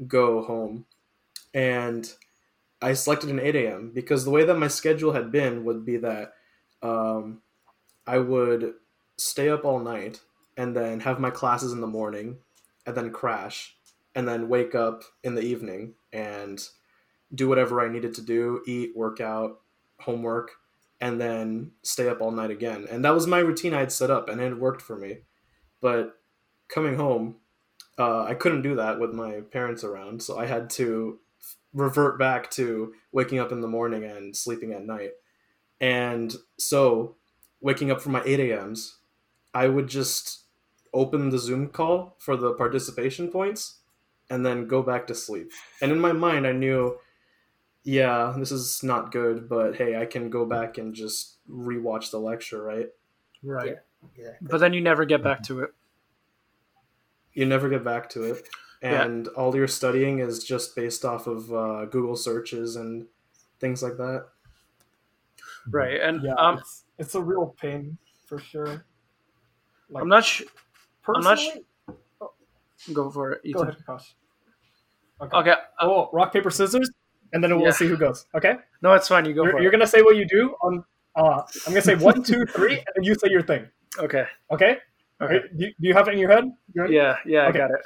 [0.06, 0.86] go home.
[1.52, 2.10] And
[2.80, 3.90] I selected an 8 a.m.
[3.94, 6.34] because the way that my schedule had been would be that
[6.82, 7.42] um,
[8.06, 8.74] I would
[9.18, 10.20] stay up all night
[10.56, 12.38] and then have my classes in the morning
[12.86, 13.75] and then crash
[14.16, 16.68] and then wake up in the evening and
[17.34, 19.60] do whatever I needed to do, eat, work out,
[20.00, 20.52] homework,
[21.02, 22.86] and then stay up all night again.
[22.90, 25.18] And that was my routine I had set up, and it worked for me.
[25.82, 26.18] But
[26.68, 27.36] coming home,
[27.98, 31.20] uh, I couldn't do that with my parents around, so I had to
[31.74, 35.10] revert back to waking up in the morning and sleeping at night.
[35.78, 37.16] And so,
[37.60, 38.96] waking up for my 8 a.m.s,
[39.52, 40.44] I would just
[40.94, 43.80] open the Zoom call for the participation points
[44.30, 45.52] and then go back to sleep.
[45.80, 46.98] And in my mind, I knew,
[47.84, 52.18] yeah, this is not good, but hey, I can go back and just rewatch the
[52.18, 52.88] lecture, right?
[53.42, 53.76] right
[54.18, 54.32] Yeah.
[54.40, 55.70] but then you never get back to it
[57.34, 58.48] You never get back to it.
[58.82, 59.02] Yeah.
[59.04, 63.06] And all your studying is just based off of uh, Google searches and
[63.60, 64.26] things like that.
[65.70, 68.84] right and Yeah, um it's, it's a real pain for sure.
[69.88, 70.46] Like, i'm not sure
[71.14, 71.64] I'm not personally,
[72.92, 74.12] go for it go ahead, Akash.
[75.20, 75.36] Okay.
[75.36, 75.56] okay uh,
[75.86, 76.90] Oh, rock paper scissors,
[77.32, 77.70] and then we'll Yeah.
[77.72, 78.26] see who goes.
[78.34, 78.56] Okay.
[78.82, 80.84] no it's fine you go You're, for you're it gonna say what you do on.
[81.16, 83.66] Uh, I'm gonna say one, two, three, and then you say your thing.
[83.98, 84.78] okay Okay.
[85.22, 86.44] okay Do, you, do you have it in your head?
[86.74, 86.94] You ready?
[86.94, 87.58] yeah yeah i Okay.
[87.58, 87.80] got it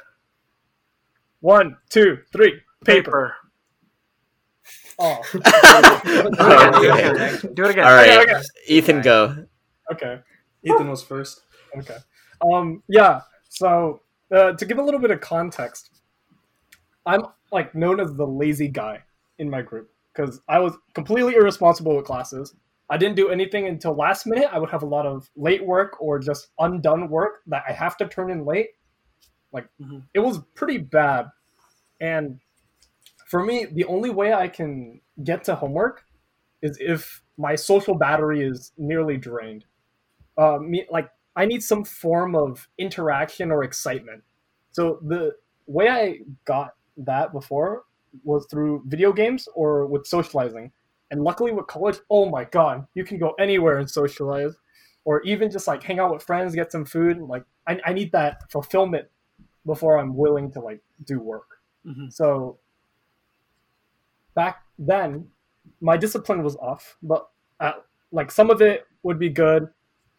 [1.39, 2.61] One, two, three.
[2.85, 2.85] Paper.
[2.85, 3.35] Paper.
[4.99, 7.47] Oh, Okay.
[7.55, 7.85] Do it again.
[7.87, 8.41] All right, okay.
[8.67, 9.45] Ethan, go.
[9.91, 10.19] okay.
[10.63, 11.41] Ethan was first.
[11.77, 11.97] Okay.
[12.45, 12.83] Um.
[12.87, 13.21] Yeah.
[13.49, 16.01] So uh, to give a little bit of context,
[17.05, 17.21] I'm
[17.51, 19.03] like known as the lazy guy
[19.39, 22.55] in my group because I was completely irresponsible with classes.
[22.89, 24.49] I didn't do anything until last minute.
[24.51, 27.97] I would have a lot of late work or just undone work that I have
[27.97, 28.69] to turn in late.
[29.51, 30.03] Like Mhm.
[30.13, 31.27] it was pretty bad,
[31.99, 32.39] and
[33.27, 36.05] for me, the only way I can get to homework
[36.61, 39.65] is if my social battery is nearly drained.
[40.37, 44.23] Uh, me like I need some form of interaction or excitement.
[44.71, 45.35] So the
[45.67, 47.83] way I got that before
[48.23, 50.71] was through video games or with socializing.
[51.09, 54.53] And luckily with college, oh my god, you can go anywhere and socialize.
[55.03, 57.19] Or even just like hang out with friends, get some food.
[57.19, 59.07] Like I, I need that fulfillment
[59.65, 61.59] before I'm willing to like do work.
[61.85, 62.11] Mhm.
[62.13, 62.59] So
[64.35, 65.27] back then,
[65.79, 67.29] my discipline was off, but
[67.59, 67.73] uh,
[68.11, 69.69] like some of it would be good,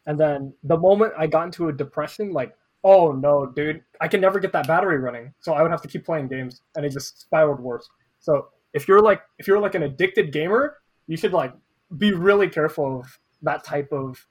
[0.07, 4.20] and then the moment I got into a depression, like, oh no, dude, I can
[4.20, 5.32] never get that battery running.
[5.40, 7.88] So I would have to keep playing games, and it just spiraled worse.
[8.18, 11.53] So if you're like if you're like an addicted gamer, you should like
[11.98, 14.26] be really careful of that type of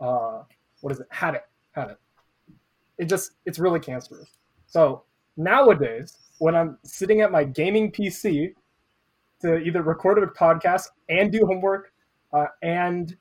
[0.00, 0.42] uh
[0.80, 1.98] what is it habit habit.
[2.98, 4.30] It just it's really cancerous.
[4.66, 5.04] So
[5.36, 8.54] nowadays, when I'm sitting at my gaming PC
[9.42, 11.92] to either record a podcast and do homework
[12.32, 13.16] uh, and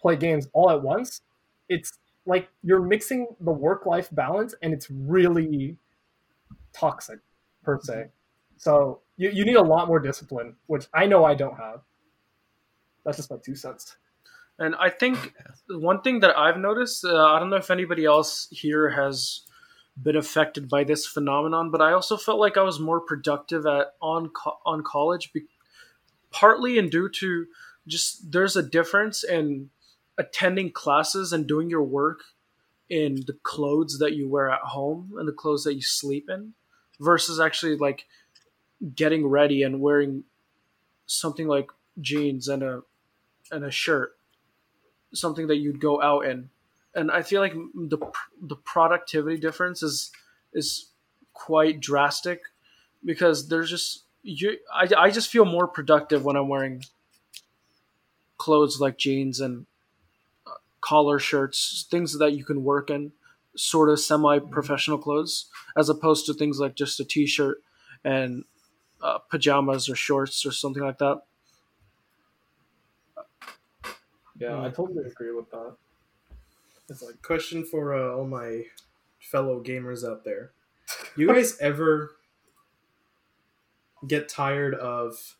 [0.00, 1.20] play games all at once,
[1.68, 5.76] it's like you're mixing the work life balance and it's really
[6.72, 7.18] toxic
[7.62, 8.08] per se.
[8.56, 11.80] So you, you need a lot more discipline, which I know I don't have.
[13.04, 13.96] That's just my two cents.
[14.58, 15.34] And I think
[15.70, 19.42] one thing that I've noticed, uh, I don't know if anybody else here has
[20.00, 23.94] been affected by this phenomenon, but I also felt like I was more productive at
[24.00, 25.46] on co- on college, be-
[26.30, 27.46] partly and due to
[27.86, 29.70] just there's a difference in
[30.18, 32.20] attending classes and doing your work
[32.90, 36.54] in the clothes that you wear at home and the clothes that you sleep in
[37.00, 38.06] versus actually like
[38.94, 40.24] getting ready and wearing
[41.06, 42.82] something like jeans and a
[43.50, 44.16] and a shirt
[45.14, 46.50] something that you'd go out in.
[46.94, 47.98] And i feel like the
[48.40, 50.10] the productivity difference is
[50.52, 50.86] is
[51.32, 52.40] quite drastic
[53.04, 56.82] because there's just you I, I just feel more productive when i'm wearing
[58.36, 59.66] clothes like jeans and
[60.80, 63.12] collar shirts things that you can work in
[63.56, 67.58] sort of semi-professional clothes as opposed to things like just a t-shirt
[68.04, 68.44] and
[69.02, 71.22] uh, pajamas or shorts or something like that
[74.38, 75.76] Yeah, I totally agree with that.
[76.88, 78.64] It's like Question for uh, all my
[79.18, 80.52] fellow gamers out there:
[81.16, 82.12] You guys ever
[84.06, 85.36] get tired of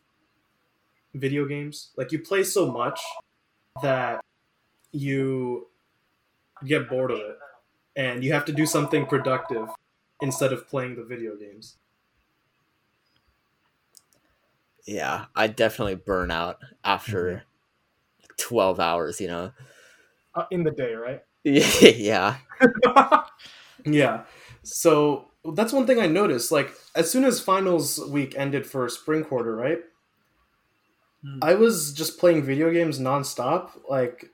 [1.13, 1.91] video games?
[1.95, 2.99] Like you play so much
[3.81, 4.21] that
[4.91, 5.67] you
[6.65, 7.37] get bored of it,
[7.95, 9.69] and you have to do something productive
[10.21, 11.77] instead of playing the video games.
[14.85, 17.43] Yeah, I definitely burn out after
[18.37, 19.21] twelve hours.
[19.21, 19.51] You know.
[20.35, 21.21] uh, in the day, right?
[21.43, 22.37] yeah.
[23.85, 24.23] Yeah.
[24.63, 26.51] So that's one thing I noticed.
[26.51, 29.79] Like as soon as finals week ended for spring quarter, right?
[31.23, 31.39] Hmm.
[31.41, 33.71] I was just playing video games nonstop.
[33.89, 34.31] Like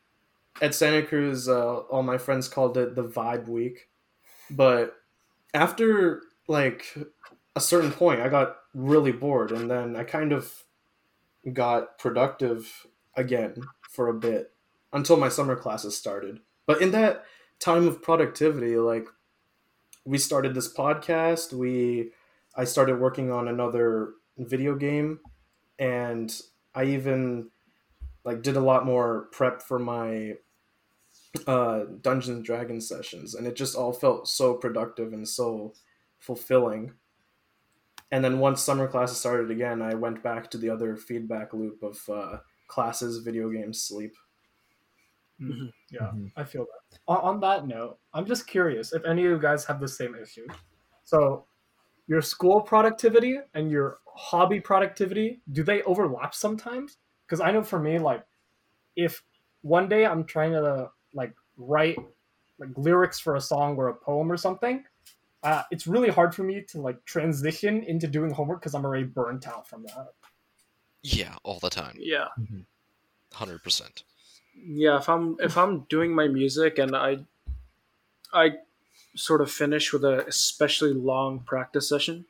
[0.61, 3.89] at Santa Cruz, uh, all my friends called it the vibe week.
[4.49, 4.95] But
[5.53, 6.97] after like
[7.55, 10.63] a certain point, I got really bored, and then I kind of
[11.53, 13.55] got productive again
[13.89, 14.51] for a bit
[14.93, 16.39] until my summer classes started.
[16.65, 17.25] But in that
[17.59, 19.07] time of productivity, like
[20.05, 22.11] we started this podcast, we
[22.55, 25.19] I started working on another video game
[25.79, 26.33] and
[26.73, 27.49] I even
[28.23, 30.35] like did a lot more prep for my
[31.47, 35.73] uh Dungeons and Dragons sessions and it just all felt so productive and so
[36.19, 36.93] fulfilling.
[38.11, 41.81] And then once summer classes started again, I went back to the other feedback loop
[41.83, 44.15] of uh, classes, video games, sleep.
[45.91, 46.31] Yeah, Mhm.
[46.35, 46.99] I feel that.
[47.07, 50.15] On, on that note, I'm just curious if any of you guys have the same
[50.15, 50.47] issue.
[51.03, 51.45] So,
[52.07, 56.97] your school productivity and your hobby productivity, do they overlap sometimes?
[57.25, 58.25] Because I know for me, like,
[58.95, 59.23] if
[59.61, 61.97] one day I'm trying to like write
[62.59, 64.83] like lyrics for a song or a poem or something,
[65.41, 69.05] uh, it's really hard for me to like transition into doing homework because I'm already
[69.05, 70.13] burnt out from that.
[71.01, 71.95] Yeah, all the time.
[71.99, 72.27] yeah
[73.33, 74.03] 100%.
[74.55, 77.17] yeah if i'm if i'm doing my music and i
[78.33, 78.53] i
[79.15, 82.25] sort of finish with a especially long practice session,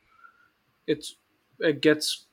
[0.87, 1.15] it's
[1.59, 2.25] it gets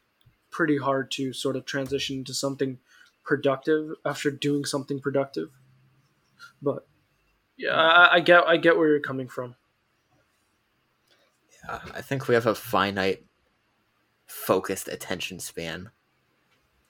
[0.51, 2.79] pretty hard to sort of transition to something
[3.25, 5.49] productive after doing something productive.
[6.63, 6.87] But
[7.57, 9.57] yeah, I, I get I get where you're coming from.
[11.65, 13.27] Yeah, I think we have a finite,
[14.27, 15.93] focused attention span.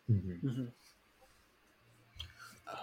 [0.09, 0.41] Mhm.
[0.43, 0.69] hmm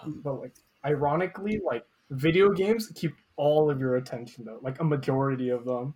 [0.06, 0.54] But like,
[0.84, 5.94] ironically, like video games keep all of your attention though, like a majority of them.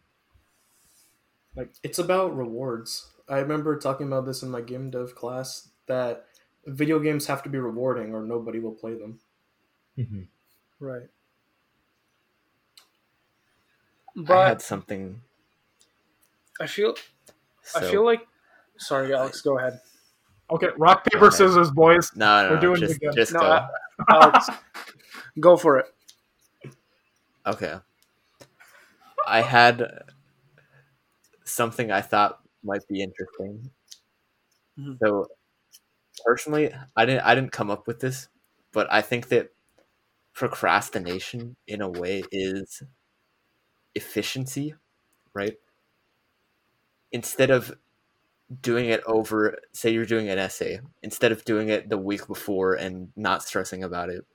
[1.57, 3.13] Like it's about rewards.
[3.29, 6.27] I remember talking about this in my game dev class that
[6.67, 9.21] video games have to be rewarding or nobody will play them.
[9.97, 10.29] Mhm.
[10.81, 11.09] Right.
[14.17, 15.21] But I had something.
[16.61, 16.95] I feel
[17.63, 18.27] So, I feel like
[18.79, 19.81] sorry, Alex, go ahead.
[20.51, 22.11] Okay, rock paper scissors, boys.
[22.15, 23.13] no, no, we're no, doing it again.
[23.15, 23.67] just No, go.
[24.11, 24.49] Alex,
[25.41, 25.87] go for it.
[27.47, 27.75] Okay.
[29.27, 30.03] I had
[31.45, 33.71] something I thought might be interesting.
[34.79, 34.99] Mhm.
[35.03, 35.29] So
[36.25, 38.29] personally, I didn't I didn't come up with this,
[38.73, 39.54] but I think that
[40.35, 42.83] procrastination in a way is
[43.95, 44.75] efficiency,
[45.35, 45.57] right?
[47.13, 47.79] Instead of
[48.63, 52.75] doing it over say you're doing an essay, instead of doing it the week before
[52.75, 54.27] and not stressing about it,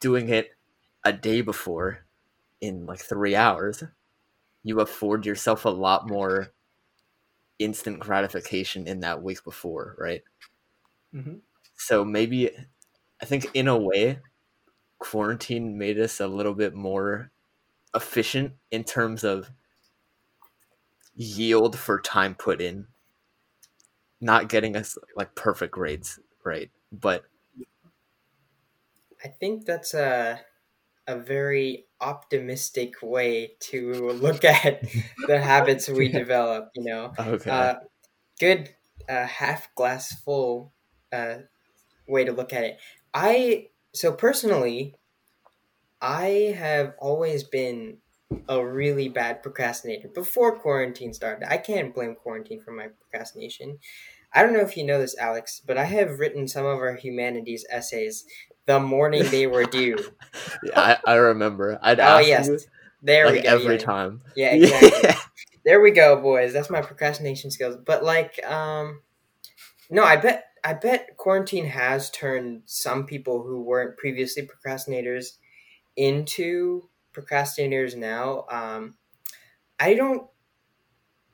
[0.00, 0.50] doing it
[1.04, 2.04] a day before
[2.60, 3.84] in like three hours,
[4.64, 6.52] you afford yourself a lot more
[7.58, 10.22] instant gratification in that week before, right?
[11.14, 11.40] Mhm.
[11.76, 12.50] So maybe
[13.22, 14.20] I think in a way,
[14.98, 17.30] quarantine made us a little bit more
[17.94, 19.50] efficient in terms of
[21.14, 22.86] yield for time put in.
[24.20, 26.70] Not getting us like perfect grades, right?
[26.90, 27.24] But
[29.24, 30.40] I think that's a
[31.08, 34.82] a very optimistic way to look at
[35.26, 36.70] the habits we develop.
[36.74, 37.50] You know, okay.
[37.50, 37.74] uh,
[38.40, 38.70] good
[39.08, 40.72] uh, half glass full
[41.12, 41.38] uh,
[42.08, 42.78] way to look at it.
[43.12, 44.94] I so personally,
[46.00, 47.98] I have always been
[48.48, 51.50] a really bad procrastinator before quarantine started.
[51.50, 53.78] I can't blame quarantine for my procrastination.
[54.32, 56.94] I don't know if you know this, Alex, but I have written some of our
[56.94, 58.24] humanities essays
[58.66, 59.96] the morning they were due.
[60.62, 61.78] yeah, I, I remember.
[61.80, 62.58] I'd oh yes, you
[63.02, 63.48] there we go.
[63.48, 63.80] every yeah.
[63.80, 64.22] time.
[64.36, 65.10] Yeah, exactly.
[65.64, 66.52] there we go, boys.
[66.52, 67.76] That's my procrastination skills.
[67.76, 69.00] But like, um,
[69.88, 75.36] no, I bet I bet quarantine has turned some people who weren't previously procrastinators
[75.94, 78.46] into procrastinators now.
[78.50, 78.96] Um,
[79.78, 80.26] I don't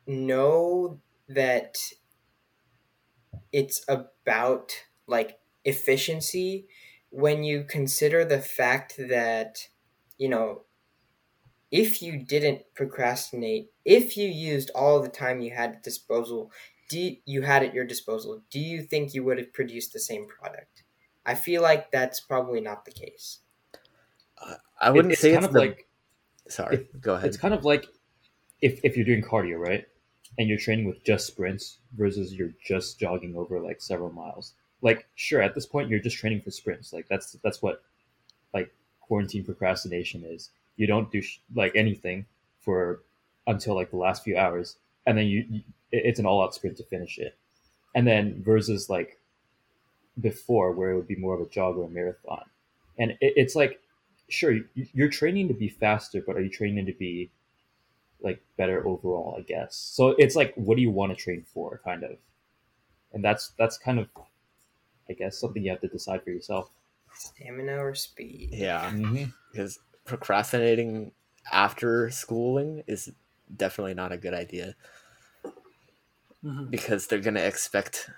[0.06, 1.78] know that
[3.52, 6.68] it's about like efficiency
[7.08, 9.66] when you consider the fact that
[10.18, 10.64] you know
[11.70, 16.52] if you didn't procrastinate if you used all the time you had at disposal
[16.93, 20.01] do you, you had at your disposal do you think you would have produced the
[20.01, 20.82] same product
[21.26, 23.40] i feel like that's probably not the case
[24.80, 25.61] I wouldn't it's say kind it's of the.
[25.61, 25.86] like
[26.49, 27.28] Sorry, go ahead.
[27.28, 27.86] it's kind of like
[28.61, 29.86] if if you're doing cardio, right?
[30.38, 34.55] And you're training with just sprints versus you're just jogging over like several miles.
[34.80, 36.93] Like, sure, at this point you're just training for sprints.
[36.93, 37.82] Like that's that's what
[38.53, 40.51] like quarantine procrastination is.
[40.76, 42.26] You don't do sh- like anything
[42.61, 43.03] for
[43.47, 44.76] until like the last few hours,
[45.07, 47.36] and then you, you it's an all-out sprint to finish it.
[47.94, 49.18] And then versus like
[50.20, 52.44] before, where it would be more of a jog or a marathon,
[52.98, 53.80] and it, it's like
[54.28, 57.30] sure you- you're training to be faster, but are you training to be
[58.22, 59.36] like better overall?
[59.38, 59.74] I guess.
[59.76, 62.16] So it's like, what do you want to train for, kind of,
[63.12, 64.09] and that's that's kind of,
[65.11, 66.70] I guess, something you have to decide for yourself.
[67.14, 69.24] stamina or speed yeah, Mm-hmm.
[69.50, 71.12] because procrastinating
[71.53, 73.11] after schooling is
[73.57, 74.74] definitely not a good idea
[76.44, 76.70] Mhm.
[76.70, 78.11] because they're gonna expect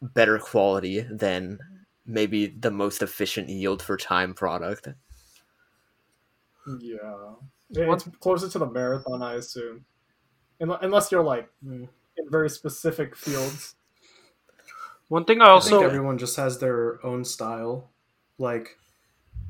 [0.00, 1.58] better quality than
[2.04, 4.88] maybe the most efficient yield for time product.
[6.66, 7.34] Yeah,
[7.70, 9.84] it's closer to the marathon, I assume,
[10.60, 11.88] unless you're like Mm.
[12.16, 13.76] in very specific fields.
[15.08, 17.90] One thing I I also think everyone just has their own style.
[18.38, 18.78] Like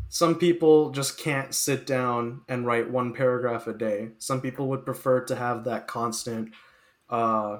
[0.08, 4.10] some people just can't sit down and write one paragraph a day.
[4.18, 6.52] Some people would prefer to have that constant
[7.10, 7.58] uh,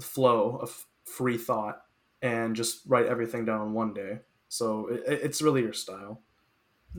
[0.00, 1.82] flow of free thought
[2.22, 4.20] and just write everything down in one day.
[4.48, 6.22] So it, it's really your style.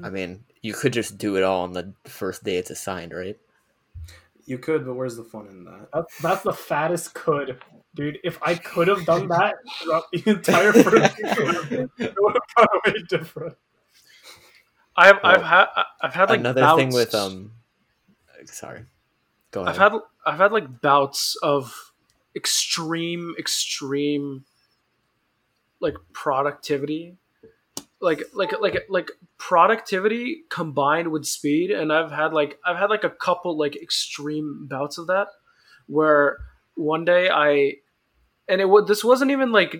[0.03, 3.37] I mean, you could just do it all on the first day it's assigned, right?
[4.45, 5.87] You could, but where's the fun in that?
[5.93, 7.59] That's, that's the fattest could,
[7.95, 8.19] dude.
[8.23, 12.67] If I could have done that throughout the entire first year, it would have gone
[12.85, 13.55] way different.
[14.95, 15.67] I've I've had
[16.01, 17.51] I've had like Another bouts, thing with um,
[18.45, 18.85] sorry,
[19.51, 19.69] go ahead.
[19.69, 21.91] I've had I've had like bouts of
[22.35, 24.45] extreme extreme
[25.79, 27.17] like productivity
[28.01, 33.03] like like like like productivity combined with speed and I've had like I've had like
[33.03, 35.27] a couple like extreme bouts of that
[35.87, 36.37] where
[36.75, 37.75] one day I
[38.47, 39.75] and it was this wasn't even like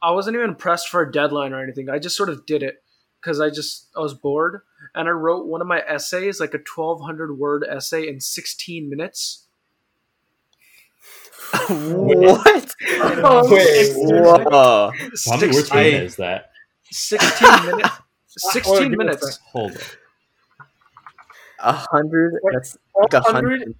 [0.00, 1.88] I wasn't even pressed for a deadline or anything.
[1.88, 2.81] I just sort of did it
[3.22, 4.62] because I just I was bored
[4.94, 9.46] and I wrote one of my essays like a 1200 word essay in 16 minutes.
[11.68, 12.74] what?
[13.24, 14.92] Oh, Wait, Whoa!
[15.26, 16.50] How many words per minute is that?
[16.90, 18.00] 16 minutes.
[18.64, 19.38] Hold on, 16 a minutes.
[19.52, 19.82] Hold on.
[21.60, 22.34] A hundred.
[22.50, 23.74] That's like a 100 hundred.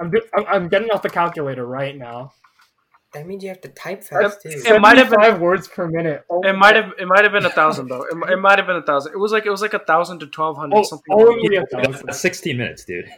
[0.00, 2.32] I'm, do- I'm I'm getting off the calculator right now.
[3.14, 4.50] That means you have to type fast too.
[4.50, 6.24] It might have been- five words per minute.
[6.30, 8.02] Oh, It might have it might have been a thousand though.
[8.02, 9.12] It, it might have been a thousand.
[9.14, 11.16] It was like it was like a thousand to twelve hundred Oh, something.
[11.16, 11.66] like only that.
[11.72, 12.06] a thousand.
[12.06, 13.08] That's 16 minutes, dude.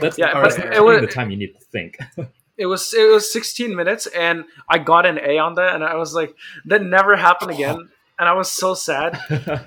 [0.00, 1.98] That's, Yeah, that's but it was- the time you need to think.
[2.60, 5.94] It was it was sixteen minutes, and I got an A on that, and I
[5.94, 6.34] was like,
[6.64, 7.88] that never happened again,
[8.18, 9.16] and I was so sad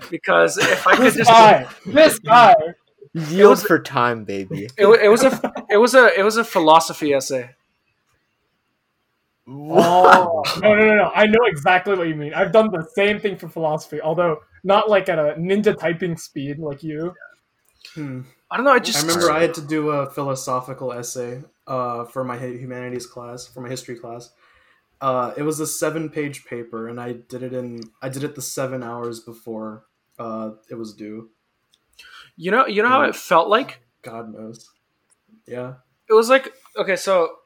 [0.12, 2.54] because if I could This just guy, this guy.
[3.14, 4.68] Yield was- for time, baby.
[4.78, 7.52] it, it was a it was a it was a philosophy essay.
[9.48, 11.12] Oh no no no no!
[11.16, 12.34] I know exactly what you mean.
[12.34, 16.60] I've done the same thing for philosophy, although not like at a ninja typing speed
[16.60, 17.14] like you.
[17.96, 18.22] Hmm.
[18.52, 18.72] I don't know.
[18.72, 23.08] I I just remember I had to do a philosophical essay uh, for my humanities
[23.08, 24.32] class, for my history class.
[25.00, 28.42] Uh, it was a seven-page paper, and I did it in I did it the
[28.42, 29.86] seven hours before
[30.20, 31.32] uh, it was due.
[32.36, 33.82] you know you know how it felt like.
[34.04, 34.70] God knows.
[35.48, 35.76] Yeah.
[36.08, 37.38] It was like okay, so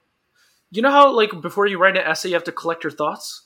[0.72, 3.44] you know how like before you write an essay, you have to collect your thoughts.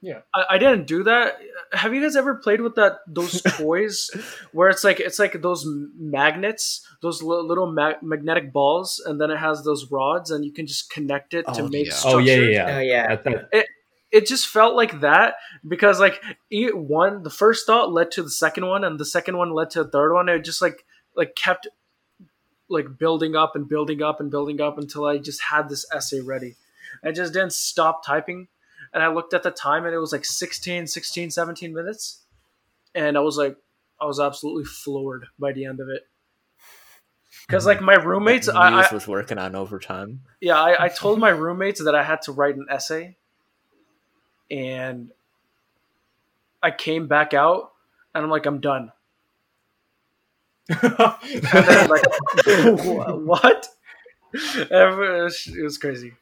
[0.00, 0.20] Yeah.
[0.32, 1.38] I, I didn't do that.
[1.72, 4.10] Have you guys ever played with that those toys
[4.52, 5.66] where it's like it's like those
[5.98, 10.52] magnets, those li- little ma- magnetic balls, and then it has those rods, and you
[10.52, 11.92] can just connect it to Oh, make yeah.
[12.04, 12.54] oh, yeah, structures.
[12.54, 12.76] yeah, yeah.
[12.76, 13.16] Oh yeah.
[13.16, 13.66] That- that-
[14.10, 15.34] It just felt like that
[15.66, 19.36] because like e- one, the first thought led to the second one, and the second
[19.36, 20.28] one led to the third one.
[20.30, 21.66] It just like like kept
[22.68, 26.20] like building up and building up and building up until I just had this essay
[26.20, 26.56] ready.
[27.04, 28.48] I just didn't stop typing
[28.92, 32.22] and I looked at the time and it was like 16, 16, 17 minutes.
[32.94, 33.56] And I was like,
[34.00, 36.06] I was absolutely floored by the end of it.
[37.46, 40.20] Because like my roommates, I, I was working on overtime.
[40.40, 43.16] yeah, I, I told my roommates that I had to write an essay,
[44.50, 45.10] and
[46.62, 47.72] I came back out
[48.14, 48.92] and I'm like, I'm done.
[50.68, 52.04] And they're like,
[53.24, 53.66] what?
[54.34, 56.12] It was, crazy.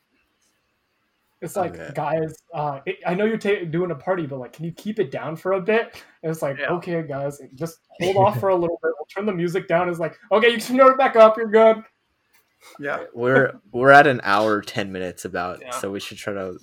[1.43, 1.91] It's like, Okay.
[1.95, 4.99] guys, uh, it, I know you're ta- doing a party, but like, can you keep
[4.99, 6.03] it down for a bit?
[6.23, 6.71] And it's like, Yeah.
[6.75, 8.93] okay, guys, just hold off for a little bit.
[8.99, 9.89] We'll turn the music down.
[9.89, 11.37] It's like, okay, you can turn it back up.
[11.37, 11.83] You're good.
[12.81, 13.05] Yeah.
[13.13, 15.71] We're we're at an hour ten minutes about, Yeah.
[15.71, 16.59] so we should try to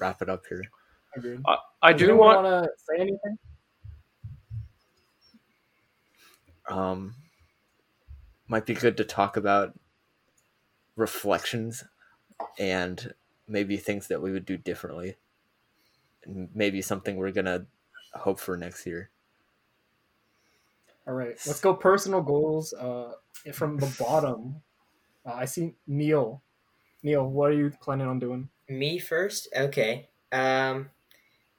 [0.00, 0.62] wrap it up here.
[1.16, 1.40] Agreed.
[1.82, 2.64] I Does do anyone want.
[2.64, 3.38] to say anything.
[6.68, 7.14] Um,
[8.48, 9.74] might be good to talk about
[10.96, 11.84] reflections
[12.58, 13.14] and
[13.46, 15.16] maybe things that we would do differently,
[16.24, 17.66] and maybe something we're gonna
[18.14, 19.10] hope for next year.
[21.06, 22.72] All right, let's go personal goals.
[22.72, 23.14] Uh,
[23.52, 24.62] from the bottom,
[25.26, 26.42] uh, I see Neel.
[27.02, 28.48] Neel, what are you planning on doing?
[28.68, 29.48] Me first?
[29.54, 30.08] Okay.
[30.32, 30.90] Um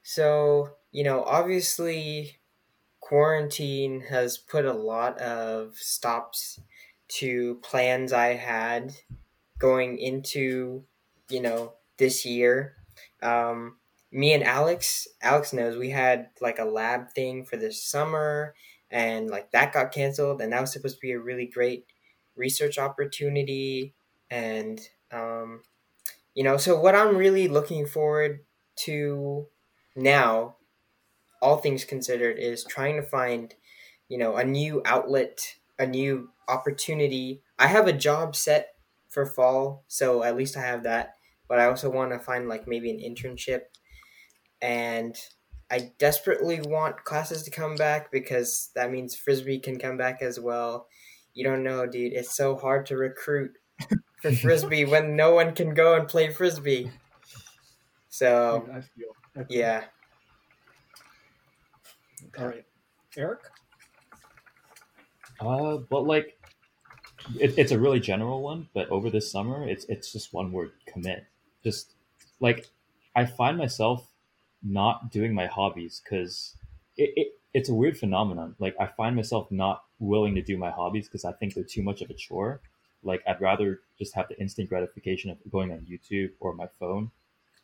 [0.04, 2.38] so, you know, obviously
[3.00, 6.60] quarantine has put a lot of stops
[7.08, 8.94] to plans I had
[9.60, 10.84] going into,
[11.30, 12.76] you know, this year.
[13.22, 13.78] Um
[14.12, 18.56] me and Alex, Alex knows we had like a lab thing for this summer
[18.92, 21.86] and like that got canceled and that was supposed to be a really great
[22.36, 23.94] research opportunity
[24.30, 24.80] and
[25.12, 25.62] um
[26.34, 28.40] you know so what i'm really looking forward
[28.76, 29.48] to
[29.96, 30.56] now
[31.42, 33.56] all things considered is trying to find
[34.10, 38.76] you know a new outlet a new opportunity i have a job set
[39.10, 41.16] for fall so at least i have that
[41.48, 43.62] but i also want to find like maybe an internship
[44.62, 45.16] and
[45.72, 50.40] i desperately want classes to come back because that means frisbee can come back as
[50.40, 50.88] well
[51.34, 53.52] you don't know dude it's so hard to recruit
[54.22, 56.92] for frisbee when no one can go and play frisbee.
[58.10, 59.16] So I feel.
[59.36, 59.46] I feel.
[59.50, 59.84] yeah,
[62.40, 62.66] All right,
[63.18, 63.42] Eric.
[65.40, 66.40] Uh, but like,
[67.40, 68.70] it, it's a really general one.
[68.74, 71.26] But over this summer, it's it's just one word: commit.
[71.64, 71.94] Just
[72.40, 72.68] like
[73.16, 74.08] I find myself
[74.64, 76.56] not doing my hobbies because
[76.98, 78.56] it, it it's a weird phenomenon.
[78.60, 81.84] Like I find myself not willing to do my hobbies because I think they're too
[81.84, 82.62] much of a chore.
[83.04, 87.12] Like I'd rather just have the instant gratification of going on YouTube or my phone.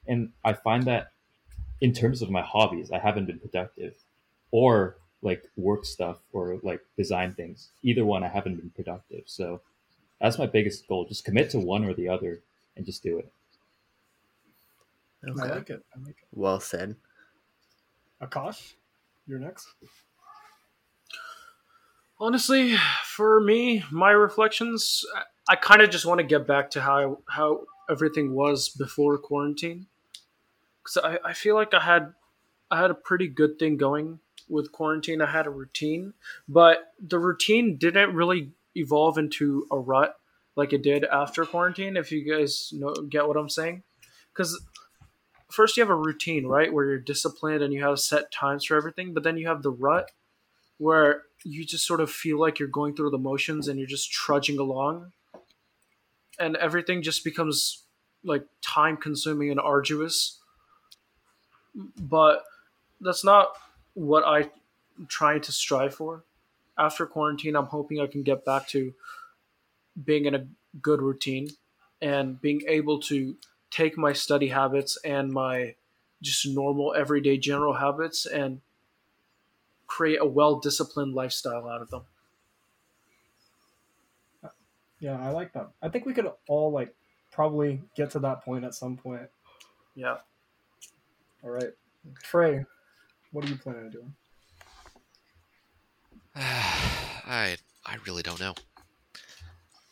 [0.07, 1.11] And I find that
[1.81, 3.95] in terms of my hobbies, I haven't been productive.
[4.51, 7.69] Or like work stuff or like design things.
[7.83, 9.23] Either one I haven't been productive.
[9.25, 9.61] So
[10.19, 11.05] that's my biggest goal.
[11.05, 12.41] Just commit to one or the other
[12.75, 13.31] and just do it.
[15.25, 15.83] I like it.
[15.95, 16.27] I like it.
[16.31, 16.95] Well said.
[18.21, 18.73] Akash,
[19.27, 19.67] you're next.
[22.19, 26.81] Honestly, for me, my reflections, I, I kind of just want to get back to
[26.81, 29.87] how how everything was before quarantine,
[30.83, 32.13] because I, I feel like I had
[32.71, 34.19] I had a pretty good thing going
[34.49, 35.21] with quarantine.
[35.21, 36.13] I had a routine,
[36.47, 40.17] but the routine didn't really evolve into a rut
[40.55, 41.97] like it did after quarantine.
[41.97, 43.83] If you guys know get what I'm saying,
[44.33, 44.61] because
[45.51, 48.77] first you have a routine, right, where you're disciplined and you have set times for
[48.77, 50.11] everything, but then you have the rut
[50.77, 54.11] where you just sort of feel like you're going through the motions and you're just
[54.11, 55.11] trudging along
[56.39, 57.83] and everything just becomes
[58.23, 60.39] like time consuming and arduous
[61.99, 62.43] but
[63.01, 63.49] that's not
[63.93, 64.49] what i'm
[65.07, 66.23] trying to strive for
[66.77, 68.93] after quarantine i'm hoping i can get back to
[70.03, 70.45] being in a
[70.81, 71.49] good routine
[72.01, 73.35] and being able to
[73.69, 75.75] take my study habits and my
[76.21, 78.61] just normal everyday general habits and
[79.87, 82.03] create a well disciplined lifestyle out of them.
[84.99, 85.71] Yeah, I like that.
[85.81, 86.93] I think we could all like
[87.31, 89.27] probably get to that point at some point.
[89.95, 90.17] Yeah.
[91.43, 91.71] All right,
[92.21, 92.65] Trey,
[93.31, 94.13] what are you planning on doing?
[96.35, 98.55] I I really don't know.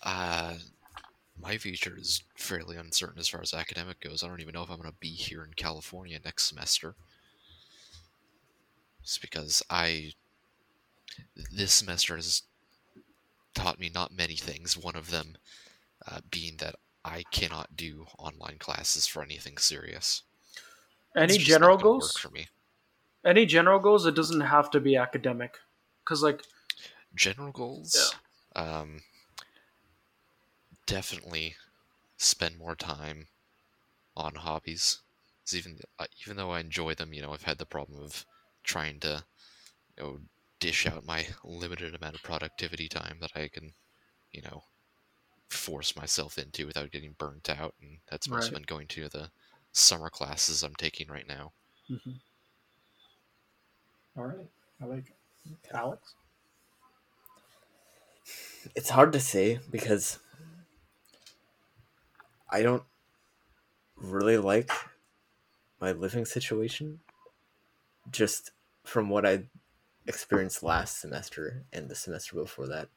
[0.04, 0.56] Uh,
[1.42, 4.24] my future is fairly uncertain as far as academic goes.
[4.24, 6.96] I don't even know if I'm going to be here in California next semester.
[9.04, 10.14] Just because I
[11.52, 12.44] this semester has
[13.54, 14.78] taught me not many things.
[14.78, 15.38] One of them
[16.08, 20.24] uh, being that I cannot do online classes for anything serious.
[21.16, 22.18] Any general not work goals?
[22.18, 22.48] for me?
[23.26, 24.06] Any general goals?
[24.06, 25.60] It doesn't have to be academic.
[26.04, 26.44] Because, like,
[27.14, 28.16] general goals
[28.56, 29.02] um
[30.86, 31.56] definitely
[32.18, 33.28] spend more time
[34.16, 35.02] on hobbies
[35.46, 38.26] 'Cause even uh, even though i enjoy them you know i've had the problem of
[38.64, 39.26] trying to
[39.98, 40.22] you know
[40.60, 43.76] dish out my limited amount of productivity time that i can
[44.32, 44.66] you know
[45.50, 48.60] force myself into without getting burnt out and that's mostly Right.
[48.60, 49.32] been going to the
[49.74, 51.54] summer classes i'm taking right now
[51.90, 52.20] mhm.
[54.20, 54.50] All right,
[54.82, 55.06] I like
[55.46, 55.58] it.
[55.74, 56.14] Alex.
[58.76, 60.20] It's hard to say because
[62.50, 62.84] I don't
[63.96, 64.70] really like
[65.80, 67.00] my living situation.
[68.12, 68.52] Just
[68.84, 69.44] from what I
[70.06, 72.90] experienced last semester and the semester before that,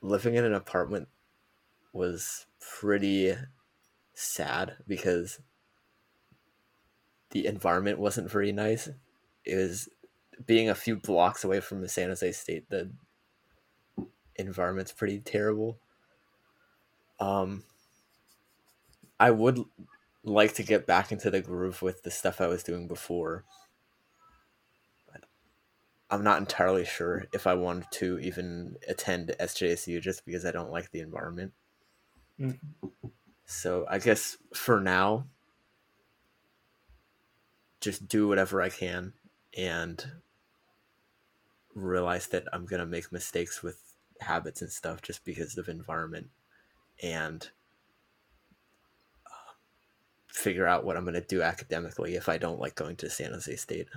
[0.00, 1.08] living in an apartment
[1.92, 3.34] was pretty
[4.14, 5.40] sad because
[7.32, 8.88] the environment wasn't very nice.
[9.46, 9.88] Was
[10.46, 12.90] being a few blocks away from the San Jose State, the
[14.36, 15.78] environment's pretty terrible.
[17.20, 17.64] Um,
[19.20, 19.64] I would
[20.24, 23.44] like to get back into the groove with the stuff I was doing before.
[25.10, 25.24] But
[26.10, 30.70] I'm not entirely sure if I wanted to even attend SJSU just because I don't
[30.70, 31.52] like the environment.
[32.38, 32.58] Mhm.
[33.44, 35.26] So I guess for now,
[37.80, 39.12] just do whatever I can
[39.56, 40.04] and
[41.74, 43.82] realize that I'm gonna make mistakes with
[44.20, 46.28] habits and stuff just because of environment
[47.02, 47.48] and
[49.26, 49.52] uh,
[50.28, 53.56] figure out what I'm gonna do academically if I don't like going to San Jose
[53.56, 53.88] State.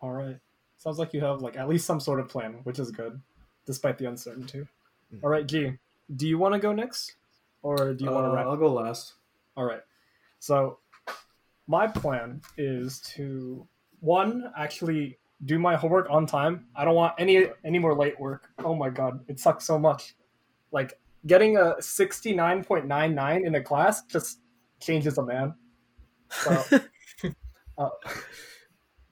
[0.00, 0.38] All right.
[0.78, 3.20] Sounds like you have like at least some sort of plan, which is good,
[3.66, 4.66] despite the uncertainty.
[5.14, 5.20] Mm.
[5.22, 5.78] All right, G.
[6.14, 7.14] Do you want to go next,
[7.62, 8.46] or do you want to Uh, wrap?
[8.46, 9.14] I'll go last.
[9.56, 9.82] All right.
[10.40, 10.78] So,
[11.66, 13.66] my plan is to
[14.00, 16.66] one actually do my homework on time.
[16.74, 18.48] I don't want any any more late work.
[18.58, 20.14] Oh my god, it sucks so much.
[20.70, 24.40] Like getting a sixty nine point nine nine in a class just
[24.80, 25.54] changes a man.
[26.30, 26.64] So,
[27.78, 27.88] uh,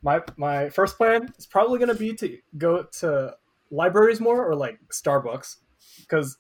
[0.02, 3.36] my my first plan is probably gonna be to go to
[3.70, 5.56] libraries more or like Starbucks
[6.01, 6.39] because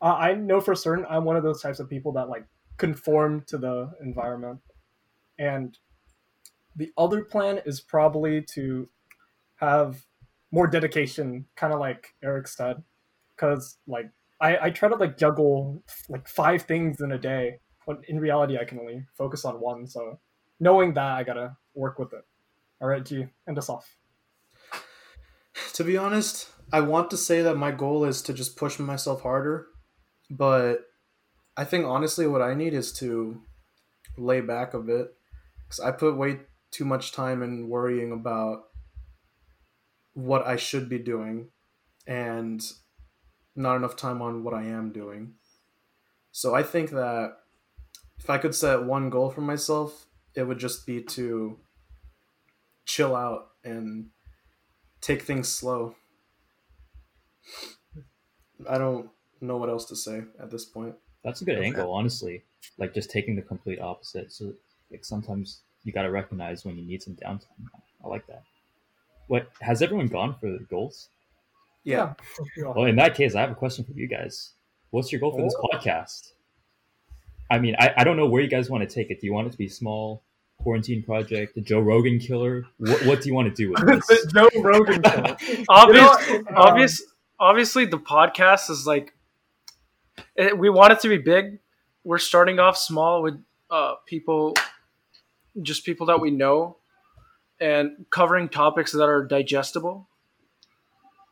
[0.00, 2.44] I I know for certain I'm one of those types of people that like
[2.76, 4.60] conform to the environment.
[5.38, 5.76] And
[6.76, 8.88] the other plan is probably to
[9.56, 10.04] have
[10.50, 12.82] more dedication, kind of like Eric said,
[13.34, 18.00] because like I, I try to like juggle like five things in a day, but
[18.08, 19.86] in reality I can only focus on one.
[19.86, 20.20] So
[20.60, 22.24] knowing that, I gotta work with it.
[22.80, 23.96] All right, G, end us off.
[25.74, 29.22] To be honest, I want to say that my goal is to just push myself
[29.22, 29.66] harder,
[30.30, 30.80] but
[31.56, 33.40] I think honestly, what I need is to
[34.16, 35.14] lay back a bit
[35.64, 38.64] because I put way too much time in worrying about
[40.12, 41.50] what I should be doing
[42.06, 42.62] and
[43.56, 45.34] not enough time on what I am doing.
[46.32, 47.36] So I think that
[48.18, 51.58] if I could set one goal for myself, it would just be to
[52.86, 54.10] chill out and
[55.00, 55.94] take things slow.
[58.68, 59.10] I don't
[59.40, 60.96] know what else to say at this point.
[61.22, 62.44] That's a good angle, honestly.
[62.78, 64.32] Like just taking the complete opposite.
[64.32, 64.54] So
[64.94, 67.46] like sometimes you got to recognize when you need some downtime.
[68.04, 68.44] I like that.
[69.26, 71.08] What has everyone gone for the goals?
[71.82, 72.14] Yeah.
[72.56, 72.72] Yeah.
[72.74, 74.52] Well, in that case, I have a question for you guys.
[74.90, 75.68] What's your goal for this Oh.
[75.72, 76.32] podcast?
[77.50, 79.20] I mean, I, I don't know where you guys want to take it.
[79.20, 80.22] Do you want it to be small,
[80.62, 82.64] quarantine project, the Joe Rogan killer?
[82.78, 84.30] What, what do you want to do with the?
[84.32, 85.64] Joe Rogan show.
[85.68, 87.02] Obvious, You know, um, obvious,
[87.38, 89.12] obviously, the podcast is like
[90.36, 91.58] it, we want it to be big.
[92.04, 93.34] We're starting off small with
[93.70, 94.54] uh, people,
[95.62, 96.76] just people that we know,
[97.60, 100.08] and covering topics that are digestible.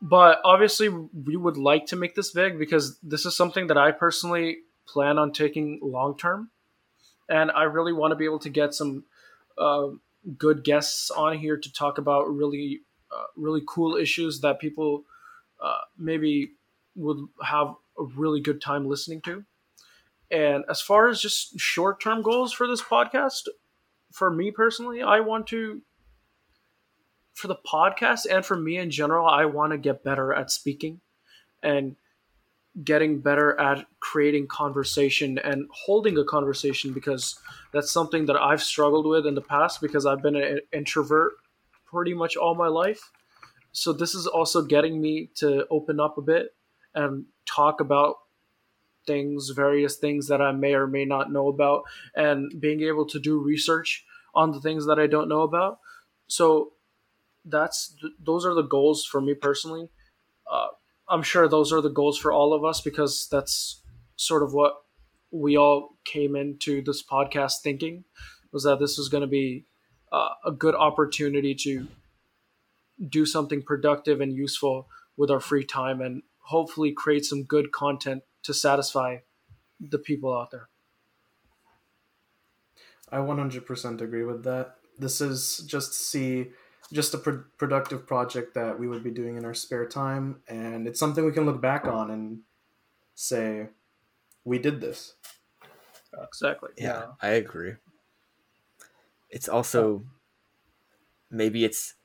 [0.01, 3.91] But obviously, we would like to make this big because this is something that I
[3.91, 6.49] personally plan on taking long term,
[7.29, 9.05] and I really want to be able to get some
[9.57, 9.87] uh,
[10.37, 12.81] good guests on here to talk about really
[13.11, 15.03] uh, really cool issues that people
[15.61, 16.51] uh, maybe
[16.95, 19.43] would have a really good time listening to.
[20.31, 23.47] And as far as just short term goals for this podcast,
[24.13, 25.81] for me personally, I want to,
[27.33, 31.01] for the podcast and for me in general, I want to get better at speaking
[31.63, 31.95] and
[32.83, 37.39] getting better at creating conversation and holding a conversation because
[37.71, 41.33] that's something that I've struggled with in the past because I've been an introvert
[41.85, 43.11] pretty much all my life.
[43.71, 46.55] So this is also getting me to open up a bit
[46.93, 48.17] and talk about
[49.05, 51.83] things, various things that I may or may not know about,
[52.15, 54.05] and being able to do research
[54.35, 55.79] on the things that I don't know about.
[56.27, 56.73] So
[57.45, 59.89] that's those are the goals for me personally.
[60.49, 60.67] Uh,
[61.09, 63.81] I'm sure those are the goals for all of us because that's
[64.15, 64.73] sort of what
[65.31, 68.03] we all came into this podcast thinking
[68.51, 69.65] was that this was going to be
[70.11, 71.87] uh, a good opportunity to
[73.09, 78.23] do something productive and useful with our free time and hopefully create some good content
[78.43, 79.17] to satisfy
[79.79, 80.69] the people out there.
[83.11, 84.77] I 100% agree with that.
[84.97, 86.51] This is just see
[86.91, 90.87] just a pro- productive project that we would be doing in our spare time and
[90.87, 92.41] it's something we can look back on and
[93.15, 93.69] say
[94.45, 95.15] we did this.
[96.21, 96.71] Exactly.
[96.77, 97.05] Yeah, Yeah.
[97.21, 97.75] I agree.
[99.29, 100.05] It's also
[101.29, 101.95] maybe it's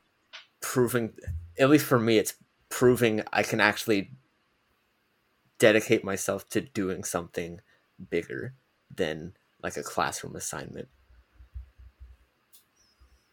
[0.60, 1.14] proving
[1.58, 2.34] at least for me it's
[2.68, 4.12] proving I can actually
[5.58, 7.60] dedicate myself to doing something
[8.10, 8.54] bigger
[8.94, 10.88] than like a classroom assignment.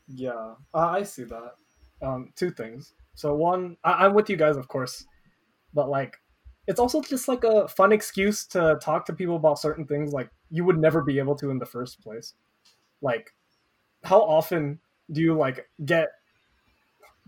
[0.08, 1.56] Yeah, I see that.
[2.02, 2.94] Um, two things.
[3.16, 5.06] So one, I- I'm with you guys, of course,
[5.74, 6.18] but like,
[6.68, 10.30] it's also just like a fun excuse to talk to people about certain things like
[10.50, 12.34] you would never be able to in the first place.
[13.02, 13.34] Like,
[14.04, 14.80] how often
[15.12, 16.10] do you like get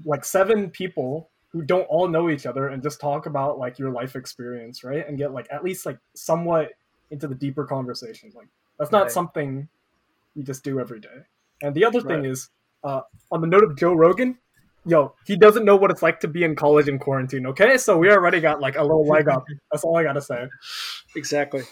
[0.05, 3.89] like seven people who don't all know each other and just talk about like your
[3.89, 5.07] life experience, right?
[5.07, 6.69] And get like at least like somewhat
[7.09, 8.35] into the deeper conversations.
[8.35, 8.47] Like
[8.77, 9.11] that's not Right.
[9.11, 9.67] something
[10.35, 11.23] you just do every day.
[11.63, 12.29] And the other thing Right.
[12.29, 12.49] is,
[12.83, 13.01] uh,
[13.31, 14.37] on the note of Joe Rogan,
[14.85, 17.47] yo, he doesn't know what it's like to be in college in quarantine.
[17.47, 19.43] Okay, so we already got like a little leg up.
[19.71, 20.47] That's all I gotta say.
[21.15, 21.63] Exactly.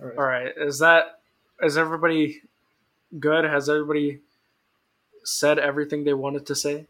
[0.00, 0.18] All right.
[0.18, 0.52] All right.
[0.56, 1.20] Is that
[1.62, 2.42] is everybody
[3.20, 3.44] good?
[3.44, 4.20] Has everybody
[5.26, 6.86] said everything they wanted to say?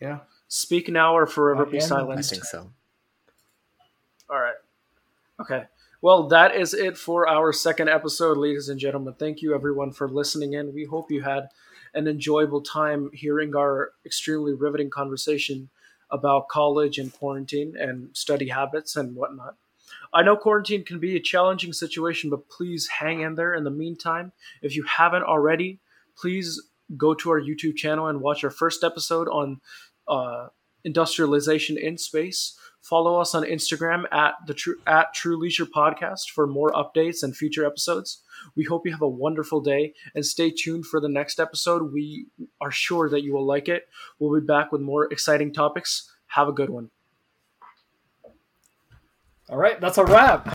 [0.00, 0.20] Yeah.
[0.48, 2.10] Speak now or forever be am.
[2.10, 2.70] I think so.
[4.30, 4.54] All right.
[5.40, 5.64] Okay.
[6.00, 9.14] Well, that is it for our second episode, ladies and gentlemen.
[9.14, 10.74] Thank you, everyone, for listening in.
[10.74, 11.48] We hope you had
[11.94, 15.70] an enjoyable time hearing our extremely riveting conversation
[16.10, 19.56] about college and quarantine and study habits and whatnot.
[20.12, 23.54] I know quarantine can be a challenging situation, but please hang in there.
[23.54, 24.32] In the meantime,
[24.62, 25.80] if you haven't already,
[26.16, 26.60] please
[26.96, 29.60] go to our YouTube channel and watch our first episode on
[30.08, 30.48] uh,
[30.84, 32.58] industrialization in space.
[32.82, 37.64] Follow us on Instagram at the at True Leisure Podcast for more updates and future
[37.64, 38.22] episodes.
[38.56, 41.94] We hope you have a wonderful day and stay tuned for the next episode.
[41.94, 42.26] We
[42.60, 43.88] are sure that you will like it.
[44.18, 46.10] We'll be back with more exciting topics.
[46.26, 46.90] Have a good one.
[49.48, 50.46] All right, that's a wrap.